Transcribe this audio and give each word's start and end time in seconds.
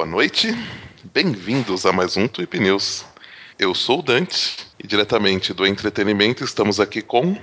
Boa 0.00 0.08
noite, 0.08 0.48
bem-vindos 1.12 1.84
a 1.84 1.92
mais 1.92 2.16
um 2.16 2.26
Tweep 2.26 2.58
News. 2.58 3.04
Eu 3.58 3.74
sou 3.74 3.98
o 3.98 4.02
Dante 4.02 4.56
e 4.82 4.86
diretamente 4.86 5.52
do 5.52 5.66
entretenimento 5.66 6.42
estamos 6.42 6.80
aqui 6.80 7.02
com. 7.02 7.36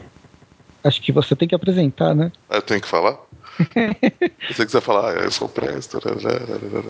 Acho 0.83 0.99
que 0.99 1.11
você 1.11 1.35
tem 1.35 1.47
que 1.47 1.53
apresentar, 1.53 2.15
né? 2.15 2.31
Ah, 2.49 2.55
eu 2.55 2.63
tenho 2.63 2.81
que 2.81 2.87
falar? 2.87 3.15
Você 4.49 4.65
quiser 4.65 4.81
falar, 4.81 5.11
ah, 5.11 5.23
eu 5.25 5.29
sou 5.29 5.47
o 5.47 5.51
Presto. 5.51 5.99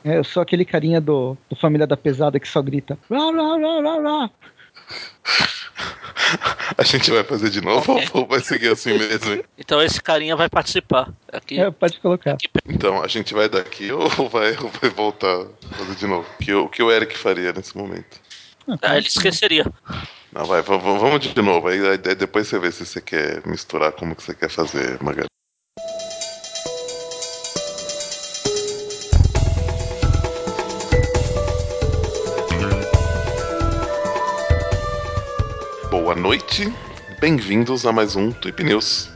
É, 0.05 0.17
eu 0.17 0.23
sou 0.23 0.41
aquele 0.41 0.63
carinha 0.63 1.01
do, 1.01 1.37
do 1.49 1.55
Família 1.57 1.85
da 1.85 1.97
Pesada 1.97 2.39
que 2.39 2.47
só 2.47 2.61
grita. 2.61 2.97
Rá, 3.11 3.29
rá, 3.29 3.57
rá, 3.57 3.81
rá, 3.81 4.01
rá. 4.01 4.29
A 6.77 6.83
gente 6.83 7.09
vai 7.11 7.23
fazer 7.23 7.49
de 7.49 7.61
novo 7.61 7.99
ou 8.13 8.27
vai 8.27 8.39
seguir 8.41 8.69
assim 8.69 8.97
mesmo? 8.97 9.33
hein? 9.33 9.43
Então 9.57 9.81
esse 9.81 10.01
carinha 10.01 10.35
vai 10.35 10.49
participar. 10.49 11.11
Aqui, 11.31 11.59
É, 11.59 11.71
pode 11.71 11.99
colocar. 11.99 12.33
aqui 12.33 12.49
Então, 12.67 13.01
a 13.01 13.07
gente 13.07 13.33
vai 13.33 13.47
daqui 13.47 13.91
ou 13.91 14.09
vai, 14.29 14.51
ou 14.57 14.69
vai 14.69 14.89
voltar 14.89 15.47
a 15.71 15.75
fazer 15.75 15.95
de 15.95 16.07
novo? 16.07 16.27
O 16.29 16.43
que, 16.43 16.53
o 16.53 16.69
que 16.69 16.83
o 16.83 16.91
Eric 16.91 17.17
faria 17.17 17.53
nesse 17.53 17.77
momento? 17.77 18.19
ah, 18.81 18.97
ele 18.97 19.07
esqueceria. 19.07 19.65
Não, 20.31 20.45
vai, 20.45 20.61
vamos 20.61 21.21
de 21.21 21.41
novo. 21.41 21.67
Aí, 21.67 21.79
aí 21.87 21.97
depois 21.97 22.47
você 22.47 22.59
vê 22.59 22.71
se 22.71 22.85
você 22.85 23.01
quer 23.01 23.41
misturar 23.47 23.91
como 23.93 24.15
que 24.15 24.23
você 24.23 24.35
quer 24.35 24.49
fazer, 24.49 25.01
Magali. 25.01 25.27
Noite, 36.17 36.73
bem-vindos 37.21 37.85
a 37.85 37.91
mais 37.91 38.15
um 38.15 38.31
Tweep 38.31 38.63
News. 38.63 39.09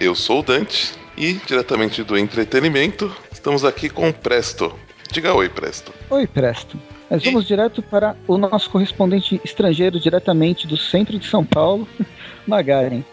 Eu 0.00 0.14
sou 0.14 0.40
o 0.40 0.42
Dante 0.42 0.94
e, 1.14 1.34
diretamente 1.34 2.02
do 2.02 2.16
entretenimento, 2.16 3.14
estamos 3.30 3.66
aqui 3.66 3.90
com 3.90 4.08
o 4.08 4.14
Presto. 4.14 4.74
Diga 5.12 5.34
oi, 5.34 5.50
Presto. 5.50 5.92
Oi, 6.08 6.26
Presto. 6.26 6.80
Nós 7.10 7.22
vamos 7.22 7.46
direto 7.46 7.82
para 7.82 8.16
o 8.26 8.38
nosso 8.38 8.70
correspondente 8.70 9.38
estrangeiro, 9.44 10.00
diretamente 10.00 10.66
do 10.66 10.76
centro 10.76 11.18
de 11.18 11.26
São 11.28 11.44
Paulo, 11.44 11.86
Magaren. 12.48 13.04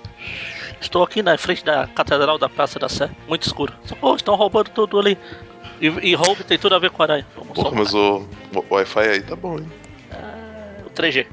Estou 0.79 1.03
aqui 1.03 1.21
na 1.21 1.37
frente 1.37 1.63
da 1.63 1.87
Catedral 1.87 2.37
da 2.37 2.47
Praça 2.47 2.79
da 2.79 2.87
Sé, 2.87 3.09
muito 3.27 3.43
escuro. 3.43 3.73
Pô, 3.99 4.15
estão 4.15 4.35
roubando 4.35 4.69
tudo 4.69 4.97
ali. 4.97 5.17
E, 5.81 5.87
e 5.87 6.15
roubo 6.15 6.41
tem 6.43 6.57
tudo 6.57 6.75
a 6.75 6.79
ver 6.79 6.89
com 6.89 7.03
a 7.03 7.05
aranha. 7.05 7.27
Vamos 7.35 7.57
só 7.57 7.71
mas 7.71 7.93
o, 7.93 8.25
o 8.53 8.75
Wi-Fi 8.75 9.07
aí 9.09 9.21
tá 9.21 9.35
bom, 9.35 9.57
hein? 9.59 9.67
O 10.95 11.03
3G. 11.03 11.27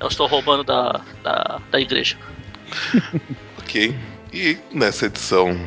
Eu 0.00 0.08
estou 0.08 0.26
roubando 0.26 0.64
da, 0.64 1.00
da, 1.22 1.60
da 1.70 1.80
igreja. 1.80 2.16
Ok. 3.58 3.96
E 4.32 4.56
nessa 4.72 5.06
edição, 5.06 5.58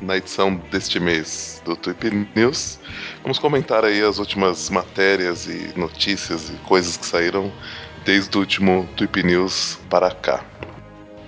na 0.00 0.16
edição 0.16 0.54
deste 0.70 1.00
mês 1.00 1.60
do 1.64 1.74
Tweep 1.74 2.28
News, 2.36 2.78
vamos 3.20 3.36
comentar 3.40 3.84
aí 3.84 4.00
as 4.00 4.20
últimas 4.20 4.70
matérias 4.70 5.48
e 5.48 5.76
notícias 5.76 6.50
e 6.50 6.52
coisas 6.68 6.96
que 6.96 7.04
saíram 7.04 7.52
desde 8.04 8.36
o 8.36 8.40
último 8.40 8.88
Tweep 8.96 9.24
News 9.24 9.76
para 9.90 10.12
cá. 10.12 10.44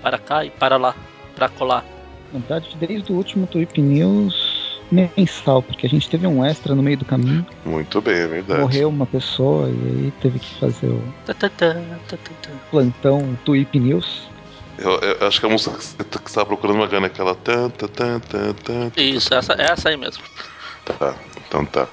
Para 0.01 0.19
cá 0.19 0.45
e 0.45 0.51
para 0.51 0.77
lá. 0.77 0.95
Para 1.35 1.49
colar. 1.49 1.85
Na 2.33 2.39
verdade, 2.39 2.77
desde 2.79 3.11
o 3.11 3.17
último 3.17 3.49
Tweep 3.49 3.81
News 3.81 4.50
mensal, 4.91 5.63
porque 5.63 5.87
a 5.87 5.89
gente 5.89 6.09
teve 6.09 6.27
um 6.27 6.45
extra 6.45 6.75
no 6.75 6.83
meio 6.83 6.97
do 6.97 7.05
caminho. 7.05 7.47
Muito 7.65 8.01
bem, 8.01 8.17
é 8.17 8.27
verdade. 8.27 8.61
Morreu 8.61 8.89
uma 8.89 9.07
pessoa 9.07 9.69
e 9.69 9.73
aí 9.73 10.13
teve 10.21 10.39
que 10.39 10.59
fazer 10.59 10.89
o 10.89 11.03
Tá, 11.25 11.35
tá, 11.35 11.49
tá, 11.49 11.77
plantão 12.71 13.39
Tweep 13.45 13.79
News. 13.79 14.29
Eu, 14.79 14.93
eu 14.93 15.27
acho 15.27 15.39
que 15.41 15.47
a 15.47 15.49
música 15.49 15.77
que 15.77 15.85
você 15.85 15.95
estava 16.03 16.47
procurando 16.47 16.77
uma 16.77 16.87
gana 16.87 17.07
é 17.07 17.09
aquela 17.09 17.37
Isso, 18.97 19.35
essa, 19.35 19.53
essa 19.53 19.91
aí 19.91 19.97
mesmo. 19.97 20.25
Tá, 20.85 21.15
então 21.47 21.65
tá. 21.67 21.87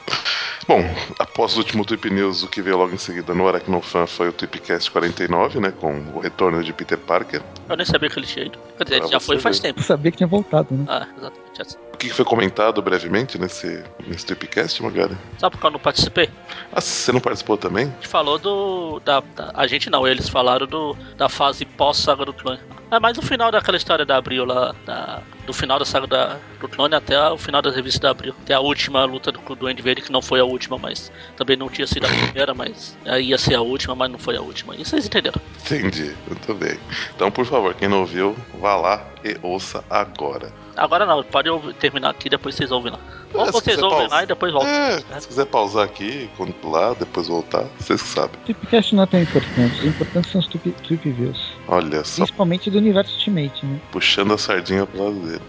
Bom, 0.68 0.84
após 1.18 1.56
o 1.56 1.60
último 1.60 1.86
Tweep 1.86 2.10
News, 2.10 2.44
o 2.44 2.48
que 2.48 2.62
veio 2.62 2.78
logo 2.78 2.94
em 2.94 2.98
seguida 2.98 3.34
no 3.34 3.48
Aracnofan 3.48 4.06
foi 4.06 4.30
o 4.30 4.34
Tweepcast 4.34 4.92
49, 4.92 5.62
né? 5.62 5.72
Com 5.72 6.00
o 6.14 6.20
retorno 6.20 6.62
de 6.62 6.74
Peter 6.74 6.98
Parker. 6.98 7.42
Eu 7.70 7.78
nem 7.78 7.86
sabia 7.86 8.10
que 8.10 8.20
ele 8.20 8.28
tinha 8.28 8.46
ido. 8.46 8.60
Quer 8.78 8.84
dizer, 8.84 8.96
ele 8.98 9.08
já 9.08 9.20
foi 9.20 9.40
faz 9.40 9.60
ver. 9.60 9.70
tempo. 9.70 9.80
Eu 9.80 9.84
sabia 9.84 10.12
que 10.12 10.18
tinha 10.18 10.28
voltado, 10.28 10.74
né? 10.74 10.86
Ah, 10.90 11.08
exatamente. 11.18 11.78
O 11.98 12.00
que 12.00 12.12
foi 12.12 12.24
comentado 12.24 12.80
brevemente 12.80 13.40
nesse, 13.40 13.84
nesse 14.06 14.24
Tweepcast, 14.28 14.84
Magari? 14.84 15.18
Sabe 15.40 15.54
por 15.56 15.62
que 15.62 15.66
eu 15.66 15.72
não 15.72 15.80
participei? 15.80 16.30
Ah, 16.72 16.80
você 16.80 17.12
não 17.12 17.20
participou 17.20 17.58
também? 17.58 17.86
A 17.86 17.90
gente 17.90 18.08
falou 18.08 18.38
do. 18.38 19.02
Da, 19.04 19.20
da- 19.36 19.50
a 19.56 19.66
gente 19.66 19.90
não, 19.90 20.08
eles 20.08 20.30
falaram 20.30 20.68
do, 20.68 20.96
da 21.18 21.28
fase 21.28 21.66
pós-saga 21.66 22.24
do 22.24 22.34
clone. 22.34 22.60
É 22.92 23.00
mais 23.00 23.18
no 23.18 23.24
final 23.24 23.52
daquela 23.52 23.76
história 23.78 24.06
da 24.06 24.16
Abril 24.16 24.46
lá. 24.46 24.76
Da, 24.86 25.24
do 25.48 25.54
final 25.54 25.80
da 25.80 25.86
saga 25.86 26.06
da, 26.06 26.38
do 26.60 26.68
clone 26.70 26.94
até 26.94 27.20
o 27.32 27.38
final 27.38 27.62
da 27.64 27.72
revista 27.72 28.02
da 28.02 28.12
Abril. 28.12 28.36
Até 28.44 28.54
a 28.54 28.60
última 28.60 29.04
luta 29.06 29.32
do 29.32 29.40
Duende 29.56 29.82
Verde, 29.82 30.04
que 30.04 30.12
não 30.12 30.22
foi 30.22 30.40
a 30.40 30.46
última, 30.46 30.78
mas 30.78 31.12
também 31.36 31.58
não 31.58 31.68
tinha 31.68 31.88
sido 31.88 32.06
a 32.06 32.10
primeira, 32.10 32.54
mas 32.54 32.96
ia 33.20 33.38
ser 33.40 33.56
a 33.56 33.62
última, 33.62 33.96
mas 33.96 34.12
não 34.12 34.20
foi 34.20 34.38
a 34.38 34.42
última. 34.42 34.76
Isso 34.76 34.92
vocês 34.92 35.06
entenderam. 35.08 35.42
Entendi, 35.66 36.14
muito 36.28 36.54
bem. 36.54 36.78
Então, 37.16 37.32
por 37.32 37.46
favor, 37.46 37.74
quem 37.74 37.88
não 37.88 38.02
ouviu, 38.02 38.36
vá 38.60 38.76
lá 38.76 39.04
e 39.32 39.38
ouça 39.42 39.84
agora. 39.90 40.52
Agora 40.76 41.06
não, 41.06 41.24
pode 41.24 41.50
terminar 41.80 42.10
aqui, 42.12 42.30
depois 42.30 42.56
vocês 42.56 42.72
ouvem 42.72 42.92
lá. 42.92 43.00
É, 43.34 43.38
Ou 43.38 43.46
se 43.48 43.52
vocês 43.52 43.82
ouvem 43.82 43.98
pausa- 44.00 44.16
lá 44.16 44.24
e 44.24 44.28
depois 44.28 44.54
voltam. 44.54 44.70
É, 44.72 45.20
se 45.20 45.28
quiser 45.28 45.46
pausar 45.46 45.84
aqui, 45.84 46.30
quando 46.38 46.54
lá, 46.64 46.94
depois 46.94 47.28
voltar, 47.28 47.66
vocês 47.80 48.02
que 48.02 48.08
sabem. 48.08 48.40
Tweepcast 48.46 48.96
não 48.96 49.04
é 49.04 49.06
tão 49.08 49.22
importante. 49.22 49.82
O 49.82 49.88
importante 49.88 50.30
são 50.30 50.40
os 50.40 50.48
tweep 50.48 51.10
Views. 51.12 51.54
Olha 51.68 52.04
só, 52.04 52.24
Principalmente 52.24 52.70
do 52.70 52.78
universo 52.78 53.14
Ultimate, 53.16 53.66
né? 53.66 53.80
puxando 53.92 54.34
a 54.34 54.38
sardinha 54.38 54.86
pro 54.86 55.04
lado 55.04 55.20
dele. 55.20 55.42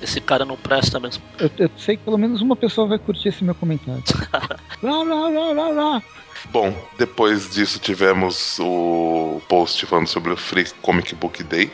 Esse 0.00 0.20
cara 0.20 0.44
não 0.44 0.56
presta 0.56 0.98
mesmo. 0.98 1.22
Eu, 1.38 1.50
eu 1.58 1.70
sei 1.76 1.96
que 1.96 2.02
pelo 2.04 2.18
menos 2.18 2.40
uma 2.40 2.56
pessoa 2.56 2.88
vai 2.88 2.98
curtir 2.98 3.28
esse 3.28 3.44
meu 3.44 3.54
comentário. 3.54 4.02
lá, 4.82 5.02
lá, 5.02 5.28
lá, 5.28 5.52
lá, 5.52 5.68
lá. 5.68 6.02
Bom, 6.50 6.74
depois 6.98 7.50
disso 7.50 7.78
tivemos 7.78 8.58
o 8.60 9.40
post 9.48 9.86
falando 9.86 10.08
sobre 10.08 10.32
o 10.32 10.36
Free 10.36 10.66
Comic 10.82 11.14
Book 11.14 11.42
Day, 11.44 11.70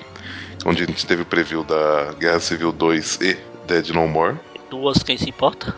onde 0.65 0.83
a 0.83 0.87
gente 0.87 1.07
teve 1.07 1.23
o 1.23 1.27
preview 1.27 1.65
da 1.65 2.13
Guerra 2.19 2.41
Civil 2.41 2.73
2 2.73 3.19
e 3.23 3.39
Dead 3.67 3.91
No 3.91 4.07
More. 4.09 4.37
Duas, 4.71 5.03
quem 5.03 5.17
se 5.17 5.29
importa? 5.29 5.75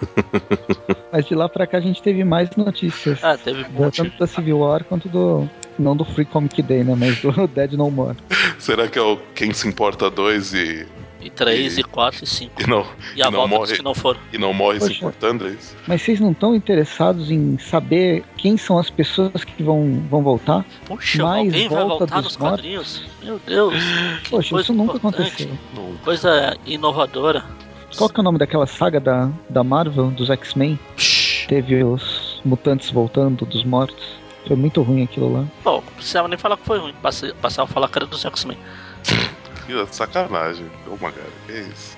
Mas 1.12 1.26
de 1.26 1.34
lá 1.34 1.48
pra 1.48 1.66
cá 1.66 1.78
a 1.78 1.80
gente 1.80 2.00
teve 2.02 2.24
mais 2.24 2.50
notícias. 2.56 3.22
Ah, 3.22 3.36
teve 3.36 3.64
um 3.76 3.90
tanto 3.90 4.18
da 4.18 4.26
Civil 4.26 4.58
War 4.58 4.84
quanto 4.84 5.08
do. 5.08 5.48
Não 5.78 5.96
do 5.96 6.04
Free 6.04 6.24
Comic 6.24 6.62
Day, 6.62 6.84
né? 6.84 6.94
Mas 6.94 7.20
do 7.20 7.32
Dead 7.48 7.72
No 7.72 7.90
More. 7.90 8.16
Será 8.58 8.88
que 8.88 8.98
é 8.98 9.02
o 9.02 9.16
Quem 9.34 9.52
Se 9.52 9.66
Importa 9.66 10.10
2 10.10 10.54
e, 10.54 10.86
E 11.20 11.28
três, 11.28 11.76
E- 11.76 11.80
e 11.80 11.84
quatro, 11.84 12.24
e 12.24 12.26
cinco. 12.26 12.62
e, 12.62 12.66
não, 12.66 12.86
E 13.14 13.22
a 13.22 13.28
e 13.28 13.30
não 13.30 13.32
volta 13.40 13.54
morre, 13.56 13.76
que 13.76 13.82
não 13.82 13.94
foram. 13.94 14.18
e 14.32 14.38
não 14.38 14.54
morre 14.54 14.80
se 14.80 14.86
Poxa. 14.88 14.98
importando? 14.98 15.46
É 15.46 15.50
isso? 15.50 15.76
Mas 15.86 16.00
vocês 16.02 16.18
não 16.20 16.32
estão 16.32 16.54
interessados 16.54 17.30
em 17.30 17.58
saber 17.58 18.24
quem 18.38 18.56
são 18.56 18.78
as 18.78 18.88
pessoas 18.88 19.44
que 19.44 19.62
vão, 19.62 20.02
vão 20.10 20.22
voltar? 20.22 20.64
Puxa, 20.86 21.22
Mais 21.22 21.46
alguém 21.52 21.68
vai 21.68 21.78
volta 21.84 21.98
voltar 21.98 22.14
dos 22.16 22.24
nos 22.24 22.36
mortos? 22.38 22.56
quadrinhos? 22.60 23.02
Meu 23.22 23.38
Deus. 23.46 23.74
Que 24.24 24.30
Poxa, 24.30 24.50
coisa 24.50 24.62
isso 24.64 24.72
nunca 24.72 24.96
importante. 24.96 25.44
aconteceu. 25.44 25.96
Coisa 26.04 26.56
inovadora. 26.66 27.44
Qual 27.96 28.08
que 28.08 28.18
é 28.18 28.22
o 28.22 28.24
nome 28.24 28.38
daquela 28.38 28.66
saga 28.66 29.00
da, 29.00 29.28
da 29.48 29.62
Marvel, 29.64 30.10
dos 30.12 30.30
X-Men? 30.30 30.78
Psh. 30.96 31.46
Teve 31.48 31.82
os 31.82 32.40
mutantes 32.44 32.90
voltando 32.90 33.44
dos 33.44 33.64
mortos. 33.64 34.18
Foi 34.46 34.56
muito 34.56 34.80
ruim 34.80 35.02
aquilo 35.02 35.32
lá. 35.32 35.44
Bom, 35.64 35.82
não 35.84 35.92
precisava 35.94 36.28
nem 36.28 36.38
falar 36.38 36.56
que 36.56 36.64
foi 36.64 36.78
ruim. 36.78 36.94
Passava 37.02 37.64
a 37.64 37.66
falar 37.66 37.88
que 37.88 37.98
era 37.98 38.06
dos 38.06 38.24
X-Men. 38.24 38.56
Que 39.86 39.94
sacanagem. 39.94 40.66
Ô, 40.86 40.96
Magari, 41.00 41.26
que 41.46 41.52
isso? 41.52 41.96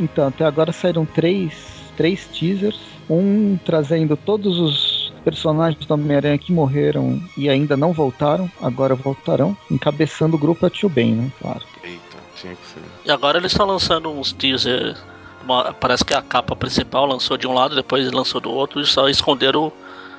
Então, 0.00 0.28
até 0.28 0.44
agora 0.44 0.72
saíram 0.72 1.04
três, 1.04 1.52
três 1.96 2.26
teasers. 2.26 2.78
Um 3.10 3.58
trazendo 3.64 4.16
todos 4.16 4.58
os 4.58 5.12
personagens 5.24 5.84
do 5.84 5.94
Homem-Aranha 5.94 6.38
que 6.38 6.52
morreram 6.52 7.20
e 7.36 7.48
ainda 7.48 7.76
não 7.76 7.92
voltaram, 7.92 8.50
agora 8.60 8.94
voltarão. 8.94 9.56
Encabeçando 9.70 10.36
o 10.36 10.38
grupo 10.38 10.66
é 10.66 10.70
Tio 10.70 10.88
Ben, 10.88 11.14
né? 11.14 11.32
Claro. 11.40 11.60
Eita, 11.84 12.16
tinha 12.36 12.54
que 12.54 12.66
ser. 12.66 12.80
E 13.04 13.10
agora 13.10 13.38
eles 13.38 13.52
estão 13.52 13.66
lançando 13.66 14.10
uns 14.10 14.32
teaser. 14.32 14.96
uma- 15.44 15.72
parece 15.72 16.04
que 16.04 16.14
a 16.14 16.22
capa 16.22 16.54
principal 16.54 17.04
lançou 17.04 17.36
de 17.36 17.46
um 17.48 17.52
lado, 17.52 17.74
depois 17.74 18.10
lançou 18.12 18.40
do 18.40 18.48
outro 18.50 18.80
e 18.80 18.86
só 18.86 19.08
esconderam 19.08 19.72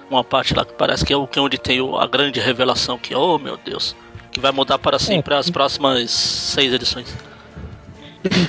uma 0.10 0.22
parte 0.24 0.54
lá 0.54 0.66
que 0.66 0.74
parece 0.74 1.06
que 1.06 1.14
é 1.14 1.18
o 1.18 1.26
que 1.26 1.40
é 1.40 1.42
onde 1.42 1.58
tem 1.58 1.80
a 1.98 2.06
grande 2.06 2.42
revelação 2.42 2.98
que, 2.98 3.16
oh 3.16 3.40
meu 3.40 3.56
Deus, 3.58 3.96
que 4.34 4.40
vai 4.40 4.52
mudar 4.52 4.80
para 4.80 4.98
sempre 5.00 5.34
as 5.36 5.50
próximas 5.50 6.10
seis 6.12 6.74
edições. 6.74 7.14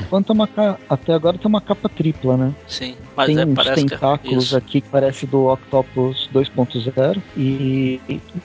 Enquanto 0.05 0.31
é 0.31 0.33
uma 0.33 0.47
ca- 0.47 0.79
até 0.89 1.13
agora 1.13 1.37
tem 1.37 1.49
uma 1.49 1.61
capa 1.61 1.89
tripla, 1.89 2.37
né? 2.37 2.55
Sim, 2.69 2.95
mas 3.17 3.27
tem 3.27 3.41
é, 3.41 3.45
uns 3.45 3.59
que 3.59 3.75
tentáculos 3.75 4.45
isso. 4.45 4.57
aqui 4.57 4.81
que 4.81 4.89
parece 4.89 5.27
do 5.27 5.47
Octopus 5.53 6.29
2.0 6.33 7.21
e 7.37 8.01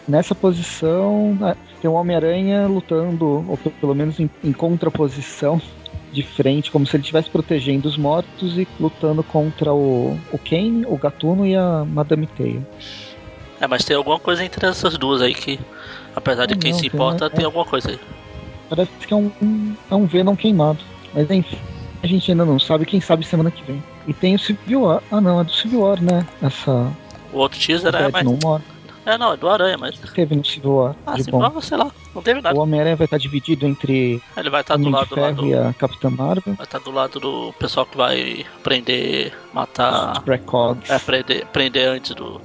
nessa 0.07 0.33
posição 0.33 1.37
ah, 1.41 1.55
tem 1.79 1.89
o 1.89 1.93
Homem-Aranha 1.93 2.65
lutando, 2.67 3.45
ou 3.47 3.55
pe- 3.57 3.69
pelo 3.69 3.93
menos 3.93 4.19
em, 4.19 4.27
em 4.43 4.51
contraposição 4.51 5.61
de 6.11 6.23
frente, 6.23 6.71
como 6.71 6.87
se 6.87 6.95
ele 6.95 7.01
estivesse 7.03 7.29
protegendo 7.29 7.87
os 7.87 7.95
mortos 7.95 8.57
e 8.57 8.67
lutando 8.79 9.21
contra 9.21 9.71
o, 9.71 10.17
o 10.33 10.37
Kane, 10.39 10.83
o 10.87 10.97
Gatuno 10.97 11.45
e 11.45 11.55
a 11.55 11.85
Madame 11.85 12.25
Teia. 12.25 12.67
É, 13.59 13.67
mas 13.67 13.83
tem 13.83 13.95
alguma 13.95 14.19
coisa 14.19 14.43
entre 14.43 14.65
essas 14.65 14.97
duas 14.97 15.21
aí 15.21 15.33
que, 15.33 15.59
apesar 16.15 16.45
de 16.45 16.53
Ah, 16.53 16.57
quem 16.57 16.71
não, 16.71 16.79
se 16.79 16.87
importa, 16.87 17.25
é- 17.25 17.29
tem 17.29 17.45
alguma 17.45 17.65
coisa 17.65 17.91
aí. 17.91 17.99
Parece 18.69 18.91
que 19.05 19.13
é 19.13 19.17
um, 19.17 19.31
um, 19.41 19.75
é 19.89 19.95
um 19.95 20.05
Venom 20.05 20.35
queimado. 20.35 20.79
Mas 21.13 21.29
enfim, 21.31 21.57
a 22.03 22.07
gente 22.07 22.31
ainda 22.31 22.45
não 22.45 22.59
sabe, 22.59 22.85
quem 22.85 23.01
sabe 23.01 23.25
semana 23.25 23.49
que 23.51 23.63
vem. 23.63 23.83
E 24.07 24.13
tem 24.13 24.35
o 24.35 24.39
Civil 24.39 24.81
War. 24.81 25.01
Ah 25.11 25.19
não, 25.19 25.41
é 25.41 25.43
do 25.43 25.51
Civil 25.51 25.81
War, 25.81 26.01
né? 26.01 26.25
Essa, 26.41 26.91
O 27.33 27.37
outro 27.39 27.59
teaser 27.59 27.93
é 27.95 28.09
mais. 28.09 28.25
Não. 28.25 28.61
É, 29.05 29.17
não, 29.17 29.33
é 29.33 29.37
do 29.37 29.49
Aranha, 29.49 29.75
mas. 29.77 29.97
Teve 29.97 30.35
no 30.35 30.45
Civil 30.45 30.75
War. 30.75 30.95
Ah, 31.05 31.15
de 31.15 31.23
bom. 31.31 31.39
prova, 31.39 31.61
sei 31.61 31.77
lá. 31.77 31.91
Não 32.13 32.21
teve 32.21 32.41
nada. 32.41 32.55
O 32.55 32.61
Homem-Aranha 32.61 32.95
vai 32.95 33.05
estar 33.05 33.17
dividido 33.17 33.65
entre 33.65 34.21
Ele 34.37 34.49
vai 34.49 34.61
estar 34.61 34.77
do 34.77 34.89
lado 34.89 35.15
do. 35.35 35.47
e 35.47 35.53
a 35.55 35.73
Capitã 35.73 36.09
Marvel. 36.11 36.53
Vai 36.55 36.65
estar 36.65 36.79
do 36.79 36.91
lado 36.91 37.19
do 37.19 37.53
pessoal 37.53 37.85
que 37.87 37.97
vai 37.97 38.45
prender, 38.61 39.33
matar. 39.53 40.21
Precogs. 40.21 40.89
É, 40.89 40.99
prender, 40.99 41.45
prender 41.47 41.87
antes 41.89 42.13
do. 42.13 42.39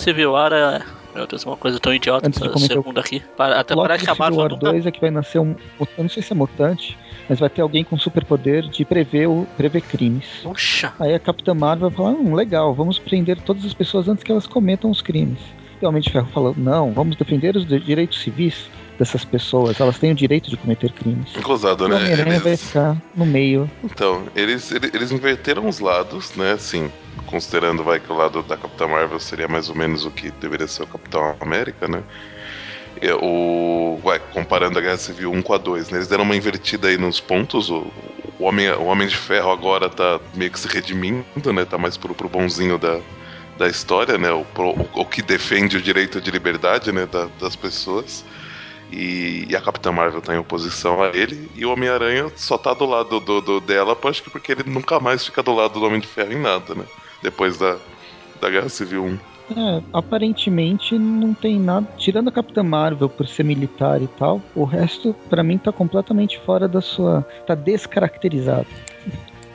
Civil 0.00 0.32
War 0.32 0.52
é. 0.52 0.82
Meu 1.14 1.26
Deus, 1.26 1.44
uma 1.44 1.56
coisa 1.56 1.78
tão 1.80 1.92
idiota 1.92 2.26
Antes 2.26 2.40
de 2.40 2.48
essa 2.48 2.58
segunda 2.58 3.00
aqui. 3.00 3.20
Pa- 3.36 3.48
Até 3.58 3.74
O 3.74 3.78
plot 3.78 3.88
parece 3.88 4.04
do 4.04 4.06
que 4.06 4.10
a 4.10 4.14
Civil 4.26 4.38
War 4.40 4.50
nunca. 4.50 4.66
2 4.70 4.86
é 4.86 4.90
que 4.92 5.00
vai 5.00 5.10
nascer 5.10 5.38
um. 5.40 5.54
Eu 5.80 5.88
não 5.98 6.08
sei 6.08 6.22
se 6.22 6.32
é 6.32 6.36
mutante, 6.36 6.96
mas 7.28 7.40
vai 7.40 7.48
ter 7.50 7.62
alguém 7.62 7.82
com 7.82 7.98
superpoder 7.98 8.62
de 8.68 8.84
prever, 8.84 9.26
o, 9.28 9.46
prever 9.56 9.80
crimes. 9.82 10.24
Puxa! 10.42 10.92
Aí 11.00 11.12
a 11.14 11.18
Capitã 11.18 11.52
Marvel 11.52 11.90
vai 11.90 11.96
falar: 11.96 12.10
hum, 12.10 12.34
legal, 12.34 12.72
vamos 12.74 12.98
prender 12.98 13.38
todas 13.40 13.64
as 13.64 13.74
pessoas 13.74 14.08
antes 14.08 14.22
que 14.22 14.30
elas 14.30 14.46
cometam 14.46 14.88
os 14.90 15.02
crimes. 15.02 15.40
E 15.82 15.84
o 15.84 15.88
Homem 15.88 16.00
de 16.00 16.10
Ferro 16.10 16.28
falou: 16.32 16.54
não, 16.56 16.92
vamos 16.92 17.16
defender 17.16 17.56
os 17.56 17.66
direitos 17.66 18.20
civis 18.22 18.70
dessas 19.00 19.24
pessoas, 19.24 19.80
elas 19.80 19.98
têm 19.98 20.12
o 20.12 20.14
direito 20.14 20.50
de 20.50 20.56
cometer 20.58 20.92
crimes. 20.92 21.34
Inclusado, 21.34 21.84
E 21.84 21.86
o 21.86 21.88
né? 21.88 21.96
Homem-Aranha 21.96 22.38
vai 22.38 22.52
Eles, 22.52 22.62
ficar 22.62 22.96
no 23.16 23.24
meio. 23.26 23.68
então, 23.82 24.24
eles, 24.36 24.70
eles, 24.70 24.90
eles 24.94 25.10
inverteram 25.10 25.66
os 25.66 25.80
lados, 25.80 26.36
né? 26.36 26.52
Assim, 26.52 26.92
considerando 27.26 27.82
vai 27.82 27.98
que 27.98 28.12
o 28.12 28.16
lado 28.16 28.42
da 28.42 28.56
Capitã 28.58 28.86
Marvel 28.86 29.18
seria 29.18 29.48
mais 29.48 29.68
ou 29.70 29.74
menos 29.74 30.04
o 30.04 30.10
que 30.10 30.30
deveria 30.32 30.68
ser 30.68 30.82
o 30.82 30.86
Capitão 30.86 31.34
América, 31.40 31.88
né? 31.88 32.02
O, 33.22 33.98
vai, 34.04 34.18
comparando 34.18 34.78
a 34.78 34.82
Guerra 34.82 34.98
Civil 34.98 35.32
1 35.32 35.40
com 35.42 35.54
a 35.54 35.58
2, 35.58 35.88
né? 35.88 35.96
Eles 35.98 36.08
deram 36.08 36.24
uma 36.24 36.36
invertida 36.36 36.88
aí 36.88 36.98
nos 36.98 37.18
pontos. 37.18 37.70
O, 37.70 37.86
o, 38.38 38.44
Homem, 38.44 38.68
o 38.72 38.84
Homem 38.84 39.08
de 39.08 39.16
Ferro 39.16 39.50
agora 39.50 39.88
tá 39.88 40.20
meio 40.34 40.50
que 40.50 40.60
se 40.60 40.68
redimindo, 40.68 41.24
né? 41.54 41.64
Tá 41.64 41.78
mais 41.78 41.96
pro, 41.96 42.14
pro 42.14 42.28
bonzinho 42.28 42.76
da, 42.76 43.00
da 43.56 43.66
história, 43.68 44.18
né? 44.18 44.30
O, 44.30 44.44
pro- 44.44 44.72
o, 44.78 44.88
o 45.00 45.04
que 45.06 45.22
defende 45.22 45.78
o 45.78 45.80
direito 45.80 46.20
de 46.20 46.30
liberdade, 46.30 46.92
né? 46.92 47.06
da- 47.10 47.28
das 47.40 47.56
pessoas. 47.56 48.22
E, 48.92 49.46
e 49.48 49.56
a 49.56 49.60
Capitã 49.60 49.92
Marvel 49.92 50.20
tá 50.20 50.34
em 50.34 50.38
oposição 50.38 51.02
a 51.02 51.08
ele. 51.08 51.50
E 51.54 51.64
o 51.64 51.72
Homem-Aranha 51.72 52.30
só 52.36 52.58
tá 52.58 52.74
do 52.74 52.84
lado 52.86 53.20
do, 53.20 53.40
do- 53.40 53.60
dela, 53.60 53.96
acho 54.04 54.22
que 54.22 54.30
porque 54.30 54.52
ele 54.52 54.64
nunca 54.66 54.98
mais 54.98 55.24
fica 55.24 55.42
do 55.42 55.52
lado 55.54 55.78
do 55.78 55.86
Homem 55.86 56.00
de 56.00 56.06
Ferro 56.08 56.32
em 56.32 56.40
nada, 56.40 56.74
né? 56.74 56.84
Depois 57.22 57.56
da, 57.58 57.78
da 58.40 58.50
Guerra 58.50 58.68
Civil 58.68 59.04
1. 59.04 59.18
É, 59.56 59.82
aparentemente 59.92 60.96
não 60.98 61.34
tem 61.34 61.58
nada. 61.58 61.86
Tirando 61.96 62.28
a 62.28 62.32
Capitã 62.32 62.62
Marvel 62.62 63.08
por 63.08 63.26
ser 63.26 63.42
militar 63.44 64.00
e 64.00 64.06
tal, 64.06 64.40
o 64.54 64.64
resto, 64.64 65.12
pra 65.28 65.42
mim, 65.42 65.58
tá 65.58 65.72
completamente 65.72 66.38
fora 66.40 66.68
da 66.68 66.80
sua. 66.80 67.26
tá 67.46 67.54
descaracterizado. 67.54 68.66